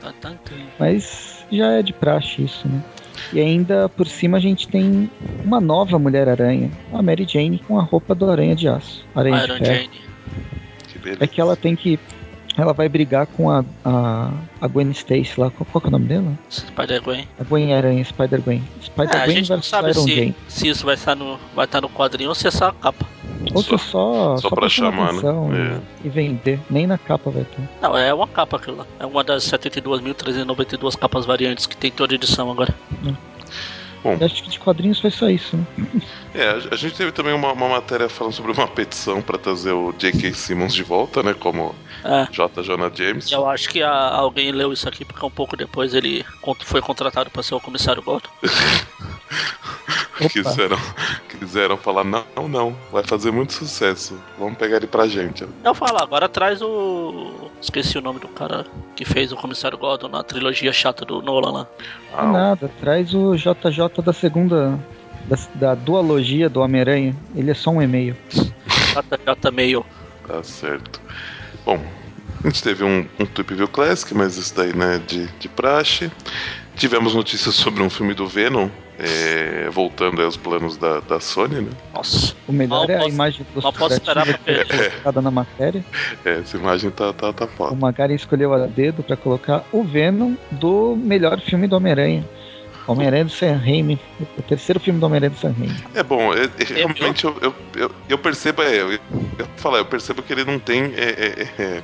Tá, 0.00 0.12
tá, 0.20 0.30
tá. 0.30 0.52
Mas 0.78 1.44
já 1.50 1.72
é 1.72 1.82
de 1.82 1.92
praxe 1.92 2.42
isso, 2.44 2.68
né? 2.68 2.82
E 3.32 3.40
ainda 3.40 3.88
por 3.88 4.06
cima 4.06 4.36
a 4.36 4.40
gente 4.40 4.68
tem 4.68 5.10
uma 5.44 5.60
nova 5.60 5.98
Mulher-Aranha, 5.98 6.70
a 6.92 7.02
Mary 7.02 7.26
Jane 7.28 7.58
com 7.58 7.78
a 7.78 7.82
roupa 7.82 8.14
do 8.14 8.30
Aranha 8.30 8.54
de 8.54 8.68
Aço. 8.68 9.04
Aranha 9.14 9.44
Iron 9.44 9.58
de 9.58 9.64
Ferro. 9.64 9.74
Jane. 9.74 10.00
Que 10.88 10.98
beleza. 10.98 11.24
É 11.24 11.26
que 11.26 11.40
ela 11.40 11.56
tem 11.56 11.76
que. 11.76 11.98
Ela 12.56 12.72
vai 12.72 12.88
brigar 12.88 13.26
com 13.26 13.50
a, 13.50 13.62
a, 13.84 14.30
a 14.60 14.66
Gwen 14.66 14.90
Stacy 14.90 15.38
lá. 15.38 15.50
Qual, 15.50 15.66
qual 15.70 15.80
que 15.80 15.86
é 15.86 15.90
o 15.90 15.92
nome 15.92 16.06
dela? 16.06 16.32
Spider-Gwen. 16.50 17.28
A 17.38 17.44
Gwen 17.44 17.74
Aranha, 17.74 18.02
Spider-Gwen. 18.02 18.58
É, 18.58 18.80
a 18.80 18.84
Spider-Gwen 18.84 19.36
gente 19.36 19.50
não 19.50 19.62
sabe 19.62 19.90
Iron 19.90 20.02
se, 20.02 20.14
Jane. 20.14 20.34
se 20.48 20.68
isso 20.68 20.86
vai 20.86 20.94
estar 20.94 21.14
no, 21.14 21.38
vai 21.54 21.66
estar 21.66 21.80
no 21.82 21.88
quadrinho 21.90 22.30
ou 22.30 22.34
se 22.34 22.48
é 22.48 22.50
só 22.50 22.68
a 22.68 22.72
capa. 22.72 23.06
Ou 23.54 23.62
se 23.62 23.74
é 23.74 23.78
só, 23.78 24.36
só 24.38 24.48
pra 24.48 24.60
pra 24.60 24.68
chamar 24.68 25.12
né? 25.12 25.18
atenção 25.18 25.50
É. 25.54 25.80
e, 26.04 26.08
vender. 26.08 26.58
Nem 26.70 26.86
na 26.86 26.96
capa 26.96 27.30
vai 27.30 27.44
ter. 27.44 27.62
Não, 27.82 27.96
é 27.96 28.12
uma 28.12 28.26
capa 28.26 28.56
aquilo 28.56 28.78
lá. 28.78 28.86
É 28.98 29.04
uma 29.04 29.22
das 29.22 29.44
72.392 29.44 30.96
capas 30.96 31.26
variantes 31.26 31.66
que 31.66 31.76
tem 31.76 31.90
toda 31.90 32.14
edição 32.14 32.50
agora. 32.50 32.74
Bom, 34.06 34.16
Eu 34.20 34.26
acho 34.26 34.40
que 34.40 34.50
de 34.50 34.58
quadrinhos 34.60 35.00
foi 35.00 35.10
só 35.10 35.28
isso, 35.28 35.56
né? 35.56 35.66
é, 36.32 36.50
a, 36.70 36.76
gente 36.76 36.94
teve 36.94 37.10
também 37.10 37.32
uma, 37.34 37.52
uma 37.52 37.68
matéria 37.68 38.08
falando 38.08 38.32
sobre 38.32 38.52
uma 38.52 38.68
petição 38.68 39.20
pra 39.20 39.36
trazer 39.36 39.72
o 39.72 39.92
J.K. 39.98 40.32
Simmons 40.32 40.72
de 40.72 40.84
volta, 40.84 41.24
né? 41.24 41.34
Como 41.34 41.74
É. 42.04 42.28
J. 42.30 42.62
Jonah 42.62 42.88
James. 42.94 43.32
Eu 43.32 43.48
acho 43.48 43.68
que 43.68 43.82
a- 43.82 43.90
alguém 44.14 44.52
leu 44.52 44.72
isso 44.72 44.88
aqui 44.88 45.04
porque 45.04 45.26
um 45.26 45.30
pouco 45.30 45.56
depois 45.56 45.92
ele 45.92 46.24
foi 46.60 46.80
contratado 46.80 47.30
para 47.30 47.42
ser 47.42 47.56
o 47.56 47.60
comissário 47.60 48.00
Gordon. 48.00 48.28
Quiseram, 50.30 50.78
quiseram 51.28 51.76
falar, 51.76 52.04
não, 52.04 52.48
não, 52.48 52.76
vai 52.90 53.02
fazer 53.02 53.30
muito 53.30 53.52
sucesso. 53.52 54.18
Vamos 54.38 54.56
pegar 54.56 54.78
ele 54.78 54.86
pra 54.86 55.06
gente. 55.06 55.46
Eu 55.64 55.74
falo, 55.74 55.98
agora 56.02 56.28
traz 56.28 56.62
o. 56.62 57.50
Esqueci 57.60 57.98
o 57.98 58.00
nome 58.00 58.20
do 58.20 58.28
cara 58.28 58.64
que 58.94 59.04
fez 59.04 59.32
o 59.32 59.36
comissário 59.36 59.76
Gordon 59.76 60.08
na 60.08 60.22
trilogia 60.22 60.72
chata 60.72 61.04
do 61.04 61.20
Nolan 61.20 61.52
lá. 61.52 61.66
É 62.16 62.22
nada, 62.24 62.70
traz 62.80 63.12
o 63.14 63.34
JJ 63.36 64.02
da 64.04 64.12
segunda. 64.12 64.78
Da, 65.26 65.36
da 65.56 65.74
dualogia 65.74 66.48
do 66.48 66.60
Homem-Aranha. 66.60 67.14
Ele 67.34 67.50
é 67.50 67.54
só 67.54 67.70
um 67.70 67.82
e-mail. 67.82 68.16
JJ 68.30 69.50
meio. 69.52 69.84
Tá 70.26 70.40
certo. 70.42 71.00
Bom, 71.64 71.84
a 72.42 72.48
gente 72.48 72.62
teve 72.62 72.84
um, 72.84 73.06
um 73.18 73.26
Tweep 73.26 73.54
View 73.54 73.66
Classic, 73.66 74.14
mas 74.14 74.36
isso 74.36 74.54
daí, 74.54 74.72
né, 74.72 75.00
de, 75.04 75.26
de 75.38 75.48
praxe. 75.48 76.10
Tivemos 76.76 77.14
notícias 77.14 77.54
sobre 77.54 77.82
um 77.82 77.88
filme 77.88 78.12
do 78.12 78.26
Venom, 78.26 78.68
é, 78.98 79.68
voltando 79.70 80.22
aos 80.22 80.36
planos 80.36 80.76
da, 80.76 81.00
da 81.00 81.18
Sony, 81.20 81.62
né? 81.62 81.70
Nossa. 81.94 82.34
O 82.46 82.52
melhor 82.52 82.86
Mal 82.86 82.90
é 82.90 82.94
a 82.96 82.98
posso- 82.98 83.08
imagem 83.10 83.46
mal 83.62 83.72
posso 83.72 83.94
esperar 83.94 84.26
colocada 84.26 85.22
na 85.22 85.30
matéria. 85.30 85.84
É, 86.24 86.38
essa 86.40 86.56
imagem 86.56 86.90
tá, 86.90 87.12
tá, 87.14 87.32
tá 87.32 87.46
O 87.46 87.48
foda. 87.48 87.74
Magaren 87.76 88.14
escolheu 88.14 88.52
a 88.52 88.66
dedo 88.66 89.02
pra 89.02 89.16
colocar 89.16 89.64
o 89.72 89.82
Venom 89.82 90.34
do 90.50 90.96
melhor 90.96 91.40
filme 91.40 91.66
do 91.66 91.76
Homem-Aranha. 91.76 92.24
Homem-Aranha 92.86 93.24
do 93.24 93.30
Sam 93.32 93.56
Raimi. 93.56 93.98
O 94.38 94.42
terceiro 94.42 94.78
filme 94.78 95.00
do 95.00 95.06
Homem-Aranha 95.06 95.30
do 95.30 95.38
Sam 95.38 95.54
Raimi. 95.58 95.76
É 95.94 96.02
bom, 96.02 96.32
é- 96.34 96.44
é, 96.44 96.74
realmente 96.74 97.24
eu, 97.24 97.36
eu, 97.40 97.54
eu, 97.74 97.90
eu 98.08 98.18
percebo, 98.18 98.62
é, 98.62 98.80
eu, 98.80 98.92
eu, 98.92 98.98
eu 99.38 99.46
falar, 99.56 99.78
eu 99.78 99.84
percebo 99.86 100.22
que 100.22 100.32
ele 100.32 100.44
não 100.44 100.58
tem 100.58 100.92
é, 100.94 101.02
é, 101.58 101.62
é, 101.62 101.82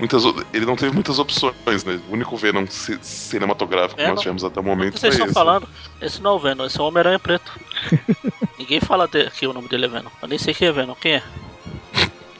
muitas, 0.00 0.24
ele 0.52 0.66
não 0.66 0.74
teve 0.74 0.92
muitas 0.92 1.18
opções, 1.20 1.84
né? 1.84 2.00
O 2.08 2.12
único 2.14 2.36
Venom 2.36 2.66
ci- 2.66 2.98
cinematográfico 3.00 3.96
que 3.96 4.02
É, 4.02 4.06
nós 4.08 4.16
não- 4.16 4.22
tivemos 4.22 4.42
até 4.44 4.58
o 4.58 4.62
O 4.62 4.66
momento 4.66 4.94
que 4.94 5.00
vocês 5.00 5.14
foi 5.16 5.26
estão 5.26 5.26
esse. 5.26 5.34
falando? 5.34 5.68
Esse 6.02 6.20
não 6.22 6.32
é 6.32 6.34
o 6.34 6.38
Venom, 6.38 6.64
esse 6.66 6.78
é 6.78 6.82
o 6.82 6.86
Homem-Aranha 6.88 7.18
Preto. 7.18 7.52
ninguém 8.58 8.80
fala 8.80 9.06
de, 9.06 9.30
que 9.30 9.46
o 9.46 9.52
nome 9.52 9.68
dele 9.68 9.86
é 9.86 9.88
Venom. 9.88 10.10
Eu 10.20 10.28
nem 10.28 10.38
sei 10.38 10.52
quem 10.52 10.66
é 10.68 10.72
Venom. 10.72 10.94
Quem 10.94 11.12
é? 11.14 11.22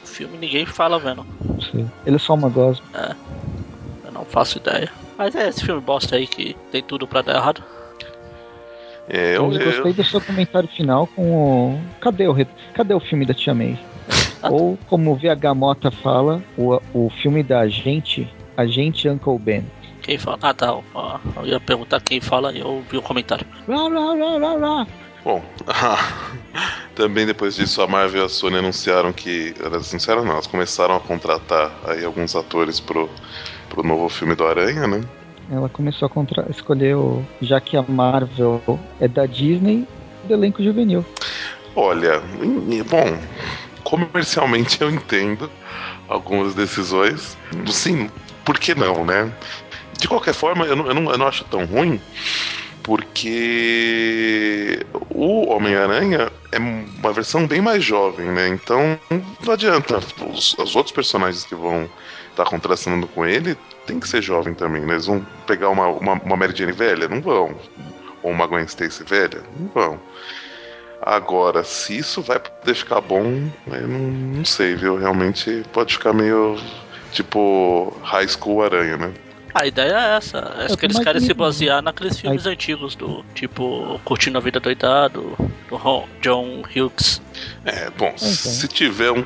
No 0.00 0.06
filme 0.06 0.36
ninguém 0.38 0.66
fala 0.66 0.98
Venom. 0.98 1.24
Sei. 1.70 1.86
Ele 2.04 2.16
é 2.16 2.18
só 2.18 2.34
uma 2.34 2.48
gosma. 2.48 2.84
Eu 4.04 4.12
não 4.12 4.24
faço 4.24 4.58
ideia. 4.58 4.90
Mas 5.16 5.34
é 5.34 5.48
esse 5.48 5.64
filme 5.64 5.80
bosta 5.80 6.16
aí 6.16 6.26
que 6.26 6.56
tem 6.72 6.82
tudo 6.82 7.06
pra 7.06 7.22
dar 7.22 7.36
errado. 7.36 7.62
É, 9.08 9.30
eu, 9.36 9.44
Eu 9.52 9.64
gostei 9.64 9.90
eu, 9.90 9.94
do 9.94 10.04
seu 10.04 10.20
comentário 10.20 10.68
final 10.68 11.06
com 11.08 11.32
o. 11.74 11.80
Cadê 12.00 12.28
o, 12.28 12.32
re- 12.32 12.46
Cadê 12.74 12.94
o 12.94 13.00
filme 13.00 13.26
da 13.26 13.34
Tia 13.34 13.52
May? 13.54 13.78
Ou, 14.42 14.78
como 14.88 15.12
o 15.12 15.16
VH 15.16 15.54
Mota 15.54 15.90
fala, 15.90 16.42
o, 16.56 16.80
o 16.94 17.10
filme 17.22 17.42
da 17.42 17.60
Agente, 17.60 18.28
Agente 18.56 19.08
Uncle 19.08 19.38
Ben. 19.38 19.64
Quem 20.02 20.18
fala? 20.18 20.38
Ah 20.42 20.54
tá. 20.54 20.74
ó, 20.94 21.18
eu 21.36 21.46
ia 21.46 21.60
perguntar 21.60 22.00
quem 22.00 22.20
fala 22.20 22.52
e 22.52 22.60
eu 22.60 22.66
ouvi 22.66 22.96
o 22.96 23.02
comentário. 23.02 23.46
Lá, 23.68 23.88
lá, 23.88 24.14
lá, 24.14 24.36
lá, 24.36 24.54
lá. 24.54 24.86
Bom, 25.22 25.42
também 26.94 27.26
depois 27.26 27.56
disso 27.56 27.82
a 27.82 27.86
Marvel 27.86 28.22
e 28.22 28.24
a 28.24 28.28
Sony 28.28 28.56
anunciaram 28.56 29.12
que. 29.12 29.54
Elas 29.62 29.90
anunciaram 29.90 30.24
não, 30.24 30.32
elas 30.32 30.46
começaram 30.46 30.96
a 30.96 31.00
contratar 31.00 31.70
aí 31.84 32.04
alguns 32.04 32.34
atores 32.34 32.80
pro, 32.80 33.08
pro 33.68 33.82
novo 33.82 34.08
filme 34.08 34.34
do 34.34 34.46
Aranha, 34.46 34.86
né? 34.86 35.02
Ela 35.50 35.68
começou 35.68 36.06
a 36.06 36.08
contra... 36.08 36.46
escolher 36.48 36.96
o. 36.96 37.22
Já 37.42 37.60
que 37.60 37.76
a 37.76 37.82
Marvel 37.82 38.62
é 38.98 39.06
da 39.06 39.26
Disney, 39.26 39.86
do 40.24 40.32
elenco 40.32 40.62
juvenil. 40.62 41.04
Olha, 41.76 42.20
bom, 42.88 43.16
comercialmente 43.90 44.80
eu 44.80 44.88
entendo 44.88 45.50
algumas 46.08 46.54
decisões. 46.54 47.36
Sim, 47.66 48.08
por 48.44 48.58
que 48.58 48.74
não, 48.74 49.04
né? 49.04 49.30
De 49.98 50.06
qualquer 50.06 50.32
forma, 50.32 50.64
eu 50.64 50.76
não, 50.76 50.86
eu 50.86 50.94
não, 50.94 51.10
eu 51.10 51.18
não 51.18 51.26
acho 51.26 51.44
tão 51.44 51.64
ruim, 51.64 52.00
porque 52.84 54.86
o 55.10 55.52
Homem-Aranha 55.52 56.30
é 56.52 56.58
uma 56.58 57.12
versão 57.12 57.46
bem 57.46 57.60
mais 57.60 57.84
jovem, 57.84 58.26
né? 58.26 58.48
Então 58.48 58.98
não 59.44 59.52
adianta. 59.52 60.00
Os, 60.32 60.54
os 60.54 60.76
outros 60.76 60.94
personagens 60.94 61.44
que 61.44 61.56
vão 61.56 61.90
estar 62.30 62.44
contrastando 62.44 63.08
com 63.08 63.26
ele 63.26 63.58
tem 63.86 63.98
que 63.98 64.08
ser 64.08 64.22
jovem 64.22 64.54
também, 64.54 64.82
né? 64.82 64.94
Eles 64.94 65.06
vão 65.06 65.26
pegar 65.46 65.68
uma, 65.68 65.88
uma, 65.88 66.12
uma 66.12 66.36
Mary 66.36 66.56
Jane 66.56 66.72
velha? 66.72 67.08
Não 67.08 67.20
vão. 67.20 67.56
Ou 68.22 68.30
uma 68.30 68.46
Gwen 68.46 68.64
Stacy 68.64 69.02
velha? 69.04 69.42
Não 69.58 69.68
vão. 69.74 70.00
Agora, 71.02 71.64
se 71.64 71.96
isso 71.96 72.20
vai 72.22 72.38
poder 72.38 72.74
ficar 72.74 73.00
bom, 73.00 73.24
eu 73.68 73.88
não, 73.88 73.98
não 74.10 74.44
sei, 74.44 74.74
viu? 74.74 74.96
Realmente 74.96 75.62
pode 75.72 75.94
ficar 75.94 76.12
meio 76.12 76.56
tipo 77.12 77.96
High 78.02 78.28
School 78.28 78.62
Aranha, 78.62 78.96
né? 78.96 79.14
A 79.54 79.66
ideia 79.66 79.94
é 79.94 80.16
essa. 80.16 80.38
É 80.58 80.70
Eu 80.70 80.76
que 80.76 80.86
eles 80.86 80.98
querem 80.98 81.20
se 81.20 81.34
basear 81.34 81.82
naqueles 81.82 82.18
filmes 82.18 82.46
antigos 82.46 82.94
do 82.94 83.24
tipo 83.34 83.98
Curtindo 84.04 84.38
a 84.38 84.40
Vida 84.40 84.60
Doidado, 84.60 85.36
do 85.68 85.76
Ron- 85.76 86.06
John 86.22 86.62
Hughes. 86.74 87.20
É, 87.64 87.90
bom, 87.90 88.08
então. 88.14 88.18
se 88.18 88.68
tiver 88.68 89.10
um, 89.10 89.24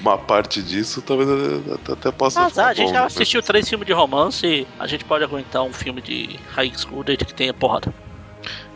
uma 0.00 0.16
parte 0.16 0.62
disso, 0.62 1.02
talvez 1.02 1.28
até- 1.72 1.92
até 1.92 2.12
possa 2.12 2.40
Mas 2.40 2.50
ficar 2.52 2.66
ah, 2.66 2.68
a 2.68 2.74
gente 2.74 2.86
bom, 2.88 2.94
já 2.94 3.04
assistiu 3.06 3.42
três 3.42 3.68
filmes 3.68 3.86
de 3.86 3.92
romance, 3.92 4.66
a 4.78 4.86
gente 4.86 5.04
pode 5.04 5.24
aguentar 5.24 5.64
um 5.64 5.72
filme 5.72 6.00
de 6.00 6.38
high 6.54 6.72
school 6.76 7.02
desde 7.02 7.24
que 7.24 7.34
tenha 7.34 7.52
porrada. 7.52 7.92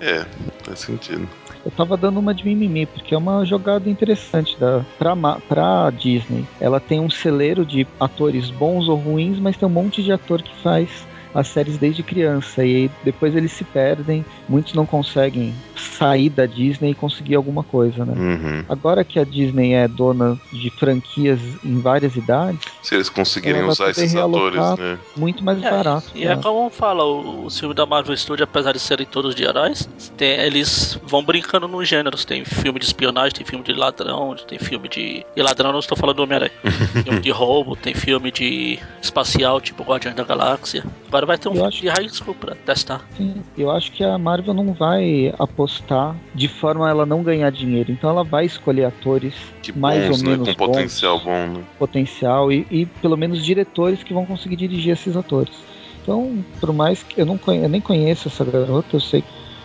É, 0.01 0.25
faz 0.65 0.81
sentido. 0.81 1.29
Eu 1.65 1.71
tava 1.71 1.97
dando 1.97 2.19
uma 2.19 2.35
de 2.35 2.45
mimimi, 2.45 2.87
porque 2.87 3.15
é 3.15 3.19
uma 3.19 3.45
jogada 3.45 3.89
interessante 3.89 4.59
da, 4.59 4.85
pra, 4.99 5.15
pra 5.49 5.91
Disney. 5.91 6.45
Ela 6.61 6.81
tem 6.81 6.99
um 6.99 7.09
celeiro 7.09 7.65
de 7.65 7.87
atores 8.01 8.51
bons 8.51 8.89
ou 8.89 8.97
ruins, 8.97 9.39
mas 9.39 9.57
tem 9.57 9.69
um 9.69 9.71
monte 9.71 10.03
de 10.03 10.11
ator 10.11 10.43
que 10.43 10.63
faz 10.63 11.07
as 11.35 11.49
séries 11.49 11.79
desde 11.79 12.03
criança 12.03 12.65
e 12.65 12.91
depois 13.05 13.35
eles 13.35 13.53
se 13.53 13.65
perdem, 13.65 14.25
muitos 14.49 14.75
não 14.75 14.87
conseguem 14.87 15.55
sair 15.77 16.29
da 16.29 16.47
Disney 16.47 16.91
e 16.91 16.95
conseguir 16.95 17.35
alguma 17.35 17.63
coisa, 17.63 18.05
né? 18.05 18.15
Uhum. 18.17 18.65
Agora 18.69 19.05
que 19.05 19.19
a 19.19 19.25
Disney 19.25 19.73
é 19.75 19.89
dona 19.89 20.39
de 20.53 20.71
franquias 20.71 21.41
em 21.65 21.81
várias 21.81 22.17
idades, 22.17 22.61
se 22.83 22.95
eles 22.95 23.09
conseguirem 23.09 23.63
usar 23.65 23.91
esses 23.91 24.15
atores, 24.15 24.61
né? 24.79 24.99
Muito 25.17 25.45
mais 25.45 25.63
é, 25.63 25.71
barato. 25.71 26.11
E 26.15 26.27
é, 26.27 26.33
é 26.33 26.37
como 26.37 26.69
fala, 26.71 27.05
o, 27.05 27.47
o 27.47 27.51
filme 27.51 27.75
da 27.75 27.87
Marvel 27.87 28.17
Studios, 28.17 28.49
apesar 28.49 28.73
de 28.73 28.81
serem 28.81 29.07
todos 29.07 29.35
de 29.35 29.45
heróis, 29.45 29.89
tem, 30.17 30.39
eles 30.41 30.99
vão 31.05 31.23
brincando 31.23 31.69
nos 31.69 31.89
gêneros. 31.89 32.25
Tem 32.25 32.45
filme 32.45 32.79
de 32.79 32.87
espionagem, 32.87 33.33
tem 33.33 33.47
filme 33.47 33.65
de 33.65 33.73
ladrão, 33.73 34.35
tem 34.47 34.59
filme 34.59 34.89
de. 34.89 35.25
E 35.37 35.43
ladrão 35.43 35.73
não 35.73 35.79
estou 35.79 35.97
falando 35.97 36.17
do 36.17 36.23
Homem-Aranha. 36.25 36.53
filme 37.05 37.21
de 37.21 37.31
roubo, 37.31 37.77
tem 37.77 37.95
filme 37.95 38.31
de 38.31 38.79
espacial, 39.01 39.61
tipo 39.61 39.83
Guardiões 39.83 40.17
da 40.17 40.25
Galáxia. 40.25 40.85
Agora 41.09 41.22
vai 41.27 41.39
ter 41.39 41.49
um 41.49 41.53
eu 41.53 41.57
filme 41.57 41.69
acho... 41.69 41.81
de 41.81 41.89
high 41.89 42.09
school 42.09 42.35
pra 42.35 42.55
testar. 42.55 43.07
Sim, 43.17 43.43
eu 43.57 43.71
acho 43.71 43.93
que 43.93 44.03
a 44.05 44.17
Marvel 44.19 44.55
não 44.55 44.73
vai 44.73 45.33
apostar 45.39 46.17
de 46.35 46.49
forma 46.49 46.87
a 46.87 46.91
ela 46.91 47.07
não 47.07 47.23
ganhar 47.23 47.51
dinheiro. 47.51 47.93
Então 47.93 48.11
ela 48.11 48.25
vai 48.25 48.45
escolher 48.45 48.85
atores 48.85 49.35
que 49.63 49.73
mais 49.73 50.07
bons, 50.07 50.23
ou 50.23 50.29
menos 50.29 50.49
né? 50.49 50.55
com 50.55 50.67
bons, 50.67 50.77
potencial 50.77 51.21
bom, 51.21 51.47
né? 51.47 51.65
potencial 51.79 52.53
e, 52.53 52.67
e 52.71 52.87
pelo 52.87 53.17
menos 53.17 53.45
diretores 53.45 54.03
que 54.03 54.15
vão 54.15 54.27
conseguir 54.27 54.57
dirigir 54.57 54.93
esses 54.93 55.17
atores. 55.17 55.55
Então, 56.03 56.45
por 56.61 56.73
mais 56.73 57.03
que 57.03 57.21
eu 57.21 57.27
não 57.27 57.39
conhe... 57.39 57.63
eu 57.63 57.69
nem 57.69 57.81
conheço 57.81 58.29
essa 58.29 58.45
garota, 58.45 58.97
eu 58.97 59.01
sei 59.01 59.23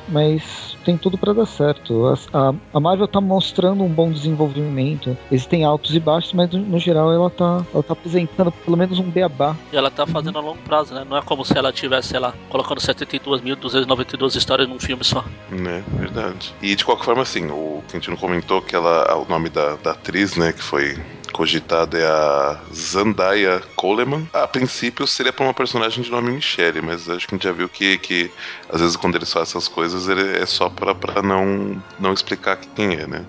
mas 0.08 0.76
tem 0.86 0.98
tudo 0.98 1.18
para 1.18 1.34
dar 1.34 1.46
certo. 1.46 2.18
A, 2.34 2.54
a, 2.74 2.80
Marvel 2.80 3.08
tá 3.08 3.20
mostrando 3.20 3.84
um 3.84 3.90
bom 3.90 4.12
desenvolvimento. 4.12 5.18
Existem 5.32 5.64
altos 5.64 5.96
e 5.96 6.00
baixos, 6.00 6.34
mas 6.34 6.50
no, 6.52 6.60
no, 6.60 6.80
geral 6.80 7.12
ela 7.12 7.30
tá, 7.30 7.66
ela 7.74 7.84
tá 7.84 7.94
apresentando 7.94 8.52
pelo 8.52 8.78
menos 8.78 9.00
um 9.00 9.10
beabá. 9.10 9.56
E 9.72 9.78
ela 9.78 9.92
tá 9.92 10.06
fazendo 10.08 10.38
a 10.38 10.42
longo 10.42 10.60
prazo, 10.60 10.94
né? 10.94 11.06
Não 11.08 11.18
é 11.18 11.22
como 11.22 11.44
se 11.44 11.58
ela 11.58 11.72
tivesse, 11.72 12.10
sei 12.10 12.20
lá, 12.20 12.34
colocando 12.50 12.80
72.292 12.80 14.36
histórias 14.36 14.68
num 14.68 14.80
filme 14.80 15.04
só. 15.04 15.24
É, 15.52 15.84
verdade. 16.00 16.54
E 16.62 16.76
de 16.76 16.86
qualquer 16.86 17.06
forma, 17.06 17.22
assim, 17.22 17.50
o 17.50 17.84
Quintino 17.90 18.18
comentou 18.18 18.62
que 18.62 18.76
ela, 18.76 19.16
o 19.18 19.26
nome 19.28 19.50
da, 19.50 19.76
da 19.76 19.92
atriz, 19.92 20.36
né, 20.36 20.54
que 20.54 20.64
foi 20.64 20.98
cogitada 21.38 22.00
é 22.00 22.03
a 22.03 22.60
Zandaya 22.74 23.62
Coleman. 23.75 24.27
A 24.34 24.48
princípio 24.48 25.06
seria 25.06 25.32
para 25.32 25.46
uma 25.46 25.53
personagem 25.53 26.03
de 26.03 26.10
nome 26.10 26.32
Michelle, 26.32 26.82
mas 26.82 27.08
acho 27.08 27.27
que 27.27 27.36
a 27.36 27.38
gente 27.38 27.44
já 27.44 27.51
viu 27.51 27.70
que, 27.70 27.96
que 28.00 28.32
às 28.67 28.82
vezes 28.82 28.96
quando 28.96 29.15
eles 29.15 29.32
fazem 29.32 29.51
essas 29.51 29.67
coisas 29.67 30.10
ele 30.10 30.36
é 30.36 30.46
só 30.48 30.67
para 30.67 31.22
não, 31.22 31.79
não 32.00 32.12
explicar 32.12 32.58
quem 32.58 32.96
é, 32.96 33.06
né? 33.06 33.24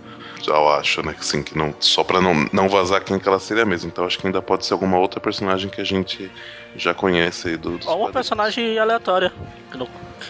Eu 0.46 0.70
acho, 0.70 1.02
né? 1.04 1.14
Assim, 1.18 1.42
que 1.42 1.58
não, 1.58 1.74
só 1.78 2.02
pra 2.02 2.22
não, 2.22 2.48
não 2.50 2.70
vazar 2.70 3.04
quem 3.04 3.18
que 3.18 3.28
ela 3.28 3.38
seria 3.38 3.66
mesmo. 3.66 3.90
Então 3.90 4.06
acho 4.06 4.18
que 4.18 4.26
ainda 4.26 4.40
pode 4.40 4.64
ser 4.64 4.72
alguma 4.72 4.98
outra 4.98 5.20
personagem 5.20 5.68
que 5.68 5.80
a 5.82 5.84
gente 5.84 6.30
já 6.78 6.94
conhece 6.94 7.48
aí 7.48 7.56
do. 7.56 7.78
Ou 7.86 8.00
uma 8.00 8.12
personagem 8.12 8.78
aleatória. 8.78 9.32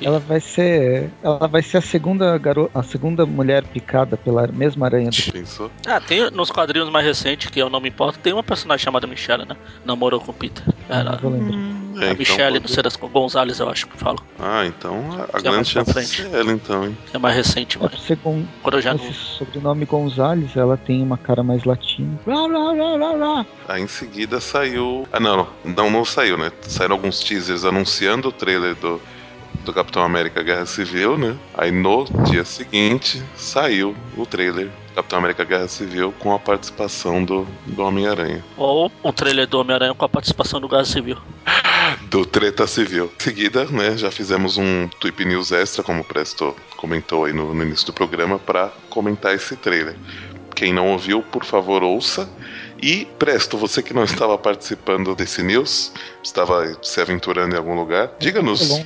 Ela 0.02 0.18
vai 0.18 0.40
ser. 0.40 1.10
Ela 1.22 1.48
vai 1.48 1.62
ser 1.62 1.78
a 1.78 1.80
segunda 1.80 2.36
garo, 2.38 2.70
a 2.74 2.82
segunda 2.82 3.24
mulher 3.26 3.64
picada 3.64 4.16
pela 4.16 4.46
mesma 4.46 4.86
aranha 4.86 5.10
do. 5.10 5.32
Pensou? 5.32 5.70
Ah, 5.86 6.00
tem 6.00 6.30
nos 6.30 6.50
quadrinhos 6.50 6.88
mais 6.90 7.04
recentes, 7.04 7.50
que 7.50 7.60
eu 7.60 7.70
não 7.70 7.80
me 7.80 7.88
importo, 7.88 8.18
tem 8.18 8.32
uma 8.32 8.42
personagem 8.42 8.84
chamada 8.84 9.06
Michelle, 9.06 9.44
né? 9.46 9.56
Namorou 9.84 10.20
com 10.20 10.30
o 10.30 10.34
Peter. 10.34 10.62
Era. 10.88 11.12
Não 11.12 11.18
vou 11.18 11.30
lembrar. 11.32 11.56
Hum. 11.56 11.88
É, 11.96 12.00
a 12.00 12.04
então 12.04 12.18
Michelle 12.18 12.60
pode... 12.60 12.82
das 12.82 12.96
Gonzalez, 12.96 13.58
eu 13.58 13.68
acho 13.68 13.88
que 13.88 13.96
fala. 13.96 14.18
Ah, 14.38 14.64
então 14.64 15.04
a, 15.18 15.36
a 15.36 15.40
grande 15.40 15.68
chance 15.68 16.22
é 16.22 16.38
ela, 16.38 16.52
então, 16.52 16.84
hein? 16.84 16.96
É 17.12 17.18
mais 17.18 17.34
recente, 17.34 17.76
é, 17.76 17.80
mas. 17.80 18.18
Com... 18.22 18.44
Quando 18.62 18.80
já 18.80 18.94
esse 18.94 19.04
não... 19.04 19.12
sobrenome 19.12 19.84
Gonzalez, 19.84 20.56
ela 20.56 20.76
tem 20.76 21.02
uma 21.02 21.18
cara 21.18 21.42
mais 21.42 21.64
latina. 21.64 22.18
Lá, 22.26 22.46
lá, 22.46 22.72
lá, 22.72 22.96
lá, 22.96 23.12
lá. 23.12 23.46
Aí 23.66 23.82
em 23.82 23.88
seguida 23.88 24.40
saiu. 24.40 25.08
Ah, 25.12 25.18
não, 25.18 25.48
não, 25.64 25.90
não 25.90 26.04
saiu, 26.04 26.37
né? 26.38 26.52
Saíram 26.62 26.94
alguns 26.94 27.20
teasers 27.20 27.64
anunciando 27.64 28.28
o 28.28 28.32
trailer 28.32 28.74
do 28.76 29.00
do 29.64 29.72
Capitão 29.72 30.02
América 30.02 30.42
Guerra 30.42 30.66
Civil, 30.66 31.18
né? 31.18 31.36
Aí 31.54 31.70
no 31.70 32.04
dia 32.24 32.44
seguinte 32.44 33.22
saiu 33.36 33.94
o 34.16 34.24
trailer 34.24 34.70
Capitão 34.94 35.18
América 35.18 35.44
Guerra 35.44 35.68
Civil 35.68 36.12
com 36.18 36.34
a 36.34 36.38
participação 36.38 37.22
do, 37.22 37.46
do 37.66 37.82
Homem-Aranha. 37.82 38.44
Ou 38.56 38.90
o 39.02 39.12
trailer 39.12 39.46
do 39.46 39.60
Homem-Aranha 39.60 39.94
com 39.94 40.04
a 40.04 40.08
participação 40.08 40.60
do 40.60 40.68
Guerra 40.68 40.84
Civil. 40.84 41.18
do 42.10 42.26
Treta 42.26 42.66
Civil. 42.66 43.12
Em 43.20 43.22
seguida, 43.22 43.64
né, 43.66 43.96
já 43.96 44.10
fizemos 44.10 44.56
um 44.56 44.88
Tweep 45.00 45.24
News 45.24 45.52
extra, 45.52 45.84
como 45.84 46.00
o 46.00 46.04
Presto 46.04 46.56
comentou 46.76 47.24
aí 47.24 47.32
no, 47.32 47.54
no 47.54 47.62
início 47.62 47.86
do 47.86 47.92
programa, 47.92 48.38
para 48.38 48.72
comentar 48.90 49.34
esse 49.34 49.54
trailer. 49.56 49.96
Quem 50.54 50.72
não 50.72 50.88
ouviu, 50.88 51.22
por 51.22 51.44
favor, 51.44 51.84
ouça. 51.84 52.28
E, 52.80 53.06
Presto, 53.18 53.56
você 53.56 53.82
que 53.82 53.92
não 53.92 54.04
estava 54.04 54.36
participando 54.38 55.14
desse 55.14 55.42
news, 55.42 55.92
estava 56.22 56.76
se 56.82 57.00
aventurando 57.00 57.54
em 57.54 57.58
algum 57.58 57.74
lugar, 57.74 58.10
diga-nos 58.18 58.82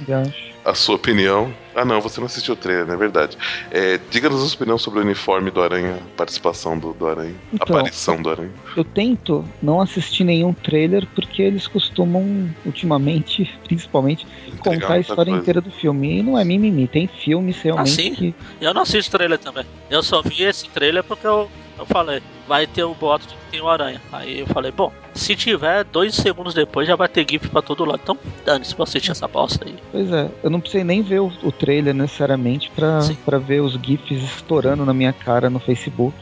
a 0.65 0.75
sua 0.75 0.95
opinião. 0.95 1.53
Ah, 1.75 1.85
não, 1.85 2.01
você 2.01 2.21
não 2.21 2.27
assistiu 2.27 2.55
o 2.55 2.57
trailer, 2.57 2.87
não 2.87 2.95
é 2.95 2.97
verdade. 2.97 3.37
É, 3.71 3.99
Diga-nos 4.11 4.43
a 4.43 4.47
sua 4.47 4.57
opinião 4.57 4.79
sobre 4.79 5.01
o 5.01 5.03
uniforme 5.03 5.51
do 5.51 5.63
Aranha, 5.63 5.99
participação 6.17 6.79
do, 6.79 6.93
do 6.93 7.07
Aranha, 7.07 7.35
então, 7.53 7.77
aparição 7.77 8.21
do 8.21 8.31
Aranha. 8.31 8.53
Eu 8.77 8.85
tento 8.85 9.45
não 9.63 9.81
assistir 9.81 10.23
nenhum 10.25 10.53
trailer 10.53 11.07
porque 11.15 11.43
eles 11.43 11.67
costumam, 11.67 12.49
ultimamente, 12.65 13.51
principalmente, 13.65 14.27
Entregar 14.47 14.81
contar 14.81 14.95
a 14.95 14.99
história 15.01 15.25
coisa. 15.25 15.39
inteira 15.39 15.61
do 15.61 15.71
filme. 15.71 16.19
E 16.19 16.23
não 16.23 16.39
é 16.39 16.45
mimimi, 16.45 16.87
tem 16.87 17.09
filmes 17.09 17.61
realmente. 17.63 17.91
Ah, 17.91 17.95
sim? 17.95 18.15
Que... 18.15 18.35
Eu 18.61 18.75
não 18.75 18.83
assisto 18.83 19.11
trailer 19.11 19.39
também. 19.39 19.65
Eu 19.91 20.03
só 20.03 20.23
vi 20.23 20.43
esse 20.43 20.69
trailer 20.69 21.03
porque 21.03 21.27
eu, 21.27 21.51
eu 21.79 21.87
falei, 21.87 22.23
vai 22.47 22.67
ter 22.67 22.85
o 22.85 22.95
boato 22.95 23.27
de 23.27 23.35
que 23.35 23.51
tem 23.53 23.61
o 23.61 23.69
Aranha. 23.69 24.01
Aí 24.13 24.41
eu 24.41 24.47
falei, 24.47 24.71
bom, 24.71 24.93
se 25.15 25.35
tiver, 25.35 25.85
dois 25.85 26.15
segundos 26.15 26.55
depois 26.55 26.87
já 26.87 26.97
vai 26.97 27.09
ter 27.09 27.27
GIF 27.29 27.49
pra 27.49 27.63
todo 27.63 27.85
lado. 27.85 28.01
Então, 28.03 28.19
dane-se 28.45 28.75
pra 28.75 28.85
assistir 28.85 29.11
essa 29.11 29.27
bosta 29.27 29.65
aí. 29.65 29.75
Pois 29.91 30.11
é, 30.13 30.31
eu 30.43 30.51
não 30.51 30.61
precisei 30.61 30.85
nem 30.85 31.03
ver 31.03 31.21
o, 31.21 31.33
o 31.43 31.53
trailer 31.53 31.95
necessariamente 31.95 32.71
pra, 32.71 33.01
pra 33.25 33.39
ver 33.39 33.61
os 33.61 33.75
GIFs 33.75 34.23
estourando 34.23 34.85
na 34.85 34.95
minha 34.95 35.13
cara 35.13 35.49
no 35.49 35.59
Facebook. 35.59 36.17